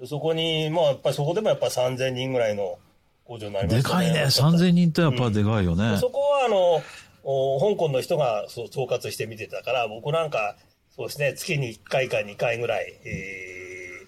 [0.00, 2.78] でそこに、まあ、やっぱりそこでもやっぱ3000人ぐらいの
[3.24, 4.24] 工場になりましたでかいね。
[4.24, 5.96] 3000人ってやっぱでかいよね。
[5.98, 6.82] そこはあの、お
[7.26, 10.56] 香港の人がそう統括して見てたから、僕なんか、
[10.94, 14.06] そうですね、月に1回か2回ぐらい、え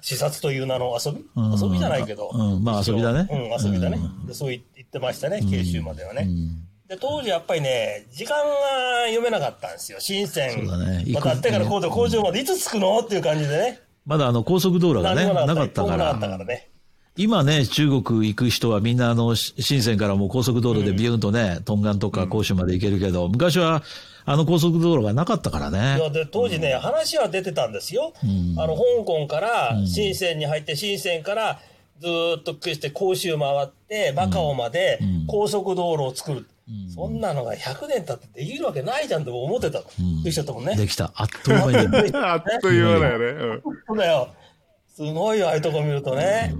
[0.00, 2.30] ー、視察という名の遊び、うん遊びじゃないけど。
[2.34, 3.98] うんまあ遊びだねうん、遊びだね。
[4.26, 6.28] でそう言ってましたね、慶州まではね。
[6.88, 8.44] で、当時やっぱりね、時間が
[9.06, 9.98] 読めなかったんですよ。
[10.00, 10.66] 深セン。
[10.66, 12.98] ね渡ってから工場工場までいつ着くの？
[12.98, 13.80] っていう感じでね。
[14.04, 16.32] まだあの高速道路がね、なかったか一本もなかったら。
[16.32, 16.71] からね。
[17.16, 23.82] 今ね、中国行く人はみんなあの、し深センからもう高速道路でビューンとね、トンガンとか広州まで行けるけど、昔は
[24.24, 26.10] あの高速道路がなかったからいやね。
[26.10, 28.14] で当時ね、話は出てたんですよ。
[28.56, 31.60] あの、香港から深センに入って、深センから
[32.00, 34.98] ずーっと決して広州回って、マカオまで
[35.28, 36.46] 高速道路を作る。
[36.94, 39.84] そんなのが100年経ってできるわけないじゃんって思ってたの。
[40.22, 40.76] できちゃったもんね。
[40.76, 41.12] できた。
[41.14, 42.16] あっという間に。
[42.16, 43.26] あっという間だよね。
[43.64, 44.28] うん そうだよ。
[44.94, 46.54] すごいよ、ああいうとこ見るとね。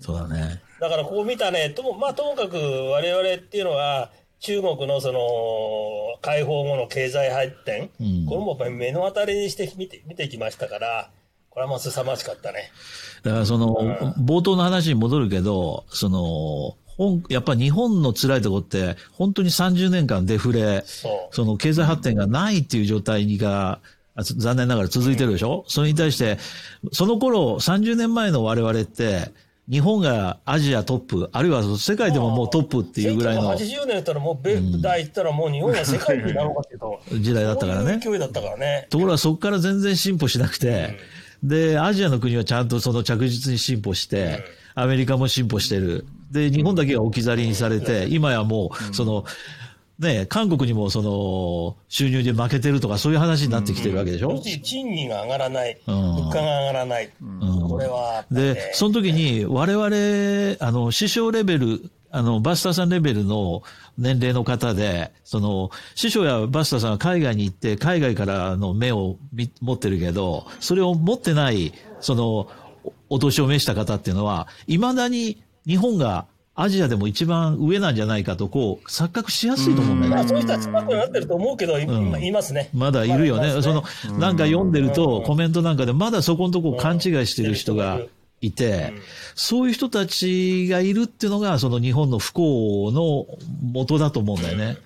[0.00, 0.60] そうだね。
[0.80, 5.20] だからこう見たね、とも、まあともかく我々っていうのは、中国のその、
[6.20, 8.26] 解放後の経済発展、うん。
[8.26, 11.10] これもやっぱり目の当たりにして見て、見てきましたから、
[11.50, 12.70] これはまあ凄まじかったね。
[13.22, 13.74] だからその、
[14.18, 20.84] 冒頭の話に戻るけど、その、本やっぱ日本の辛いとこって、本当に30年間デフレ、
[21.30, 23.80] その経済発展がないっていう状態が、
[24.16, 26.38] 残念ながら続いてるでしょ、それに対して、
[26.92, 29.30] その頃、30年前の我々って、
[29.68, 37.98] 日本がアジアトップ、あるいは世界でももうトップっていうぐらいの1980年やったらもう米大行ったらもう日本が 世界になのかっていうと、時代だったからね。
[37.98, 38.86] 勢いだったからね。
[38.90, 40.96] ところがそこから全然進歩しなくて、
[41.42, 44.44] で、アジアの国はちゃんとその着実に進歩して、
[44.76, 46.06] アメリカも進歩してる。
[46.30, 49.24] で、日本だけが置き去りにされて、今やもう、その、
[49.98, 54.30] ね、韓国にもその、収入で負けてるとかそういう話になってきてるわけでしょ？
[54.32, 55.94] 要するに賃金が上がらない、うん。
[55.94, 57.10] 物価が上がらない。
[57.68, 63.62] これはね、で、その時に我々、あの、師匠レベル、あの、バスターさんレベルの
[63.96, 72.48] 年齢の方で、その、師匠やバスターさんは海外に行って、海外からの目を見持ってるけど、それを持ってない、その、
[72.84, 76.26] おお年を召した方っていうのは、未だに日本が
[76.58, 80.28] アジアでも一番上なんじゃないかと、こう、錯覚しやすいと思うんだよねまあ、。
[80.28, 82.70] そういう人は少なくなってると思うけど、い今いますね。
[82.72, 83.60] まだいるよね。
[83.60, 83.84] その、
[84.18, 88.00] なんか読んでると、うんコメントなんかで、まだそこのとこ勘違いしてる人が
[88.40, 88.94] いて、
[89.34, 93.26] そういう人たちがいるっていうのが、その日本の不幸の
[93.62, 94.78] 元だと思うんだよね。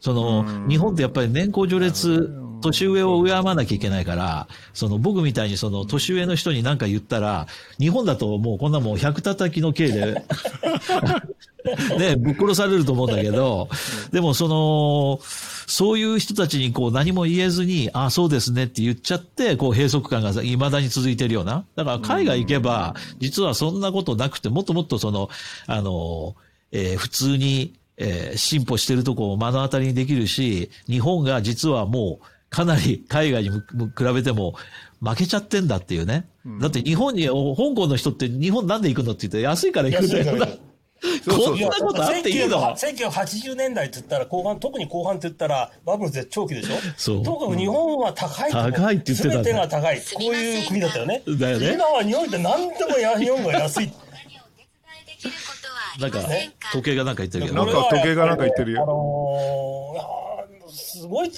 [0.00, 2.30] その、日本ってやっぱり年功序列、
[2.60, 7.46] 年上を敬わなきゃいけないから、その僕みたいにその年上の人に何か言ったら、
[7.78, 10.24] 日本だともうこんなもう百叩きの刑で、
[11.98, 13.68] ね、ぶっ殺されると思うんだけど、
[14.12, 15.20] でもその、
[15.66, 21.64] そういう人たちにこう何も言えずに、ああ、そうですねって言っちゃって、こう閉塞感が未だに続いてるような。
[21.76, 25.28] だから海外行けば、実はそんなことなくて、もっともっとその、
[25.66, 26.34] あの、
[26.72, 34.54] えー普通に、えー進歩してるとこを目の当たりにできるし、日本が実はもう、かなり海外にむむ比べても
[35.00, 36.28] 負けちゃってんだっていうね。
[36.60, 40.24] だって日本に、お香港の人って日本なんで行くのって言って安いから行くんだよ
[41.24, 46.74] こんなことあっていいの？1980年代って言ったら後半、特に後半って言ったらバブル絶頂期でしょ？
[46.96, 48.72] そうとにかく日本は高いと。
[48.72, 49.98] 高いって言ってた全てが高い。
[49.98, 51.22] こういう国だったよね。
[51.38, 53.92] だよね今は日本って何でもや日本が安い。
[56.00, 56.20] なんか、
[56.72, 57.64] 時計がなんか言ってるけど。
[57.64, 61.30] なんか時計がなんか言ってるよあのーすごい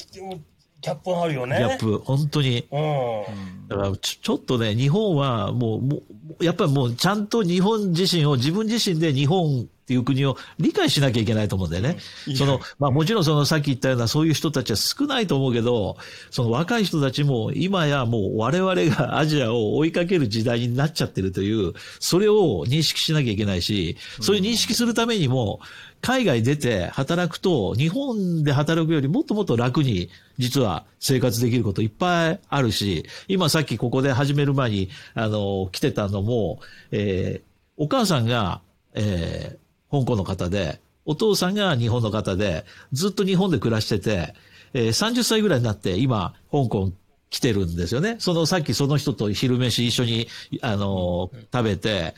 [0.82, 1.58] ギャップがあるよね。
[1.58, 2.66] ギャップ、本当に。
[2.70, 3.68] うん。
[3.68, 6.02] だからちょ、ちょっとね、日本はもう、も
[6.40, 11.98] う、やっぱりもうちゃんと日本自身を、自分自身で日本っていう国を理解しなきゃいけないと思うんだよね。
[12.34, 15.98] その、まあもちろんそのさっき言ったようなそういう人たちは少ないと思うけど、
[16.30, 25.60] その若い人たちも今やもう我々がアジアを追いかける時代になっちゃってるという、それを認識しなきゃいけないし、それを認識するためにも、
[26.00, 38.60] 海外出て働くと、日本で働くよりもっともっと楽に、実は生活できることいっぱいあるし、今さっきここで始める前に、あの、来てたのも、えーお母さんが、
[38.94, 39.61] えー
[39.92, 44.34] 香港の方で、お父さんが日本の方で、ずっと日本で暮らしてて、
[44.72, 46.90] えー30歳ぐらいになって、今、香港
[47.28, 48.16] 来てるんですよね。
[48.18, 50.28] その、さっきその人と昼飯一緒に、
[50.62, 52.14] あの、食べて、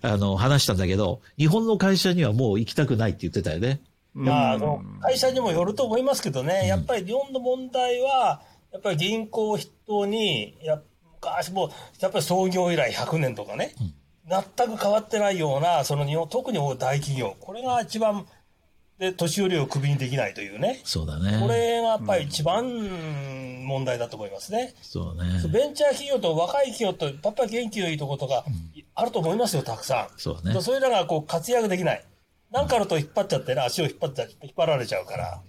[0.00, 3.80] あの、話したんだけど、日本の会社にはもう行きたくないって言ってたよね。
[4.14, 10.80] まあ、その会社にもよると思いますけどね、やっぱり日本の問題は、やっぱり銀行を筆頭に、や
[11.20, 11.70] 昔も、
[12.00, 13.74] やっぱり創業以来100年とかね、
[14.28, 18.26] 全く変わってないような、その日本、特に大企業、これが一番、
[18.98, 21.38] で、年寄りをクビにできないというね、そうだね。
[21.40, 22.64] これがやっぱり一番
[23.64, 24.74] 問題だと思いますね。
[24.82, 25.40] そうね。
[25.52, 28.44] ベンチャー企業と若い企業と、やっぱり元気のいいところとか、
[28.96, 30.18] あると思いますよ、たくさん。
[30.18, 30.60] そうね。
[30.60, 32.04] それらがこう活躍できない。
[32.50, 35.40] なんかあると引っ張っちゃってね、足を引っ張っちゃ引っ張られちゃうから。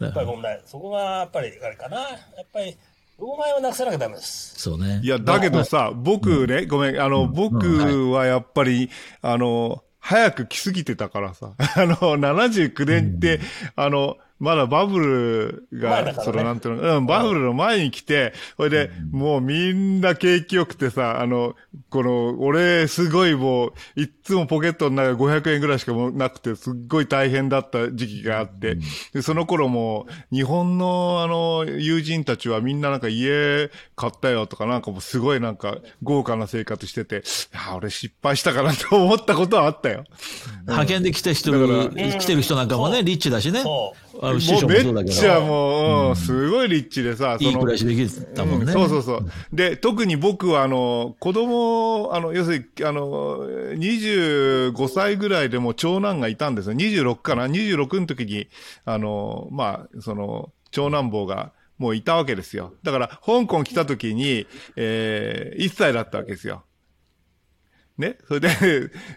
[0.00, 0.62] やっぱり問題。
[0.64, 2.00] そこがやっぱりあれかな。
[2.00, 2.76] やっぱり、
[3.18, 4.54] 老害をなくさなきゃダメです。
[4.58, 5.00] そうね。
[5.02, 8.90] いや、だけどさ、僕ね、ごめん、あの、僕はやっぱり、
[9.22, 13.40] あの、早く来すぎてたからさ、 あの、79年って、
[13.74, 16.14] あの、まだバブルが、ね。
[16.14, 21.54] その、なんていうの、うん、バブルの前に来て、それで、もうみんな景気良くてさ、あの、
[21.90, 28.76] この、俺、すごいもう、いっつもポケットの中500円ぐらいしかもうなくて、すっごい大変だった時期があって、
[29.12, 37.22] で、その頃も、日本の、あの、友人たちはみんななんか家買ったよとか、なんかもうすごいなんか豪華な生活してて、
[37.54, 40.04] あ俺失敗したかなと思ったことはあったよ。
[40.62, 43.62] 派遣で来て人だ来てる人なんかもね、リッチだしね。
[43.62, 45.16] そあの師匠もそうだけど。
[45.16, 48.66] っちゃもう、うん、すごいリッチでさ、いい暮らしできたもんね。
[48.66, 49.26] うんそうそうそう。
[49.52, 53.38] で、特に僕は、あの、子供、あの、要するに、あの、
[53.74, 56.74] 25歳ぐらいでも長男がいたんですよ。
[56.74, 58.48] 26かな ?26 の時に、
[58.84, 62.72] あの、まあ、その、長男坊が、もういたわけですよ。
[62.82, 64.46] だから、香港来た時に、
[64.76, 66.64] えー、1歳だったわけですよ。
[67.98, 68.18] ね。
[68.28, 68.40] それ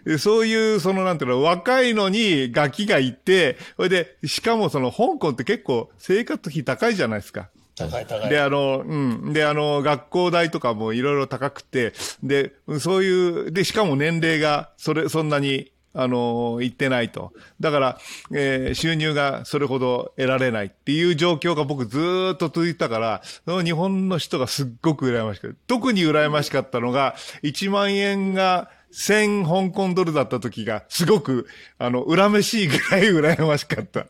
[0.04, 7.50] で、そういう、その、なんていうの、若いのにガキがいて、それで、しかもその、香港って結構生活費高いじゃないですか。
[7.76, 8.28] 高い高い。
[8.28, 8.96] で、あの、う
[9.30, 9.32] ん。
[9.32, 17.32] で、あの、学校代とかもいろいろ高くて、で、そういう、で、しかも年齢が、それ、そんなに、あの、いってないと。
[17.60, 17.98] だから、
[18.32, 31.46] えー収入がそれほど得られないっていう状況が僕ずーっと続いてたから、その日本の人がすっごく羨ましくて、特に羨ましかったのが、1万円が、1000香港ドルだった時が、すごく、
[31.78, 33.02] あの、恨めしいぐらい
[33.36, 34.06] 羨ましかった。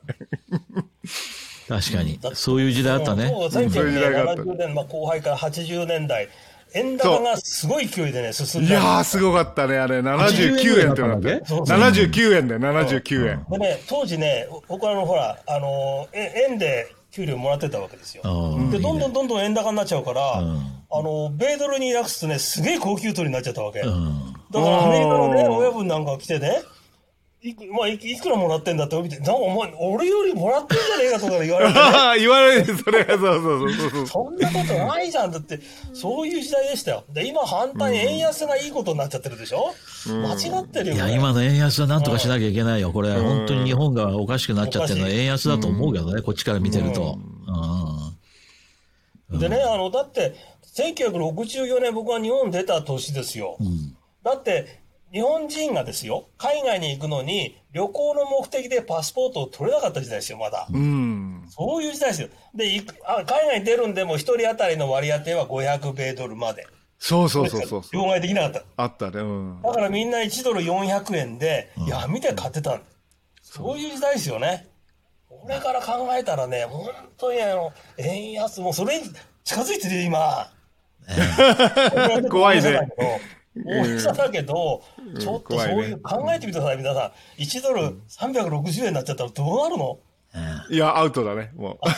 [1.68, 2.18] 確かに。
[2.34, 3.28] そういう時代あったね。
[3.28, 6.28] そうそういう時代があった1970年、まあ、後輩から80年代、
[6.74, 8.70] 円高がすごい勢いでね、進んで。
[8.70, 10.00] いやー、すごかったね、あれ。
[10.00, 11.42] 79円ってなって。
[11.46, 13.46] そうそう79円だよ、79円。
[13.50, 18.22] でね、当時ね、僕はあの、ほら、あの、え円で給料もらってたわけですよ。
[18.24, 20.42] うんで、どんどんどんどん円高になっちゃうから、あ
[21.02, 23.80] の、米ドルに訳すとね、すげえ高級取りになっちゃったわけ。
[23.80, 24.32] うん。
[24.50, 26.62] だからアメリカのね、親分なんか来てね、
[27.42, 34.06] いく,、まあ、いいくらもらってんだって見て、なんかお前、俺よりもらってんじゃねえかとか 言われて、ね、言われる、それが、そうそうそうそう。
[34.06, 35.30] そんなことないじゃん。
[35.30, 35.60] だって、
[35.94, 37.04] そういう時代でしたよ。
[37.10, 39.74] で、今反対に円安がいいことになっちゃってるでしょ、
[40.06, 40.94] 間違ってるよ。
[40.94, 42.92] いや、今の円安はなんとかしなきゃいけないよ。
[42.92, 47.18] これ、本当に日本がおかしくなっちゃってるのは円安だと思うけどね、こっちから見てると。
[49.30, 49.38] うん。
[49.38, 50.34] でね、あの、だって、
[50.76, 53.56] 1964年僕が日本出た年ですよ。
[54.22, 54.79] だって、
[55.12, 60.68] 日本人がですよ、海外に行くのに、旅行の目的でパスポートを取れなかった時代ですよ、まだ。
[60.72, 61.44] うん。
[61.48, 62.28] そういう時代ですよ。
[62.54, 66.66] で、行くあ海外に出るんでも、一人当たりの割り当ては500米ドルまで。
[66.98, 67.82] そうそうそうそう。
[67.92, 68.62] 両替できなかった。
[68.76, 69.62] あったね、うん。
[69.62, 72.82] だからみんな1ドル400円で、闇で買ってたん
[73.42, 74.68] そういう時代ですよね。
[75.28, 79.08] これから考えたらね、本当にあの、円安、もうそれに
[79.42, 80.52] 近づいてるよ、今。
[82.30, 82.78] 怖いね
[83.56, 84.82] 大げさだけど、
[85.18, 87.42] ちょっとそういう、考えてみてください、皆さん。
[87.42, 89.98] 1ドル360円になっちゃったらどうなるの？
[90.70, 91.78] いや、アウトだね、もう。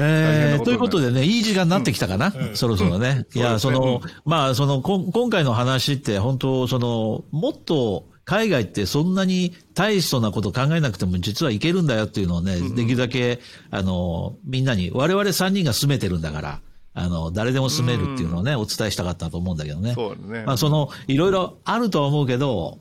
[0.00, 3.26] えー、ということでね、いい時間になってきたかな、そろそろね。
[3.34, 13.40] いや、その、まあ、その、こん今回の話って、本当その、もっと、海外ってそんなに大層なこと考えなくても実はいけるんだよっていうのをね、できるだけ、
[13.70, 16.60] あの、みんなに、我々3人が住めてるんだから、
[16.98, 19.94] あの、誰でも住めるっていうのをね、お伝えしたかったと思うんだけどね。
[19.94, 22.78] そうだねまあ、その、いろいろあるとは思うけど、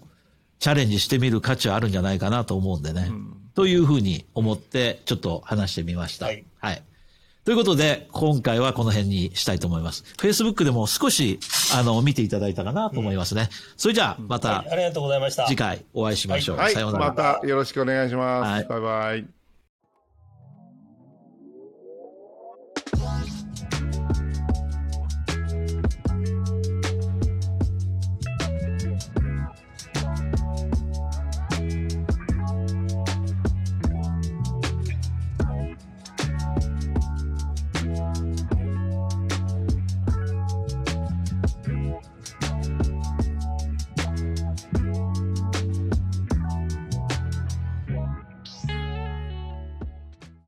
[0.59, 3.11] チャレンジしてみる価値はあるんじゃないかなと思うんでね。
[3.53, 6.25] というふうに思って、ちょっと話してみました。
[6.27, 6.83] はいはい。
[7.45, 10.03] ということで、今回はこの辺にしたいと思います。
[10.17, 11.39] Facebook でも少し、
[11.73, 13.49] あの、見ていただいたかなと思いますね。
[13.77, 15.45] それじゃあ、またありがとうございました。
[15.47, 16.57] 次回お会いしましょう。
[16.57, 17.07] はい、さようなら。
[17.07, 18.51] またよろしくお願いします。
[18.51, 19.36] はいバイバイ。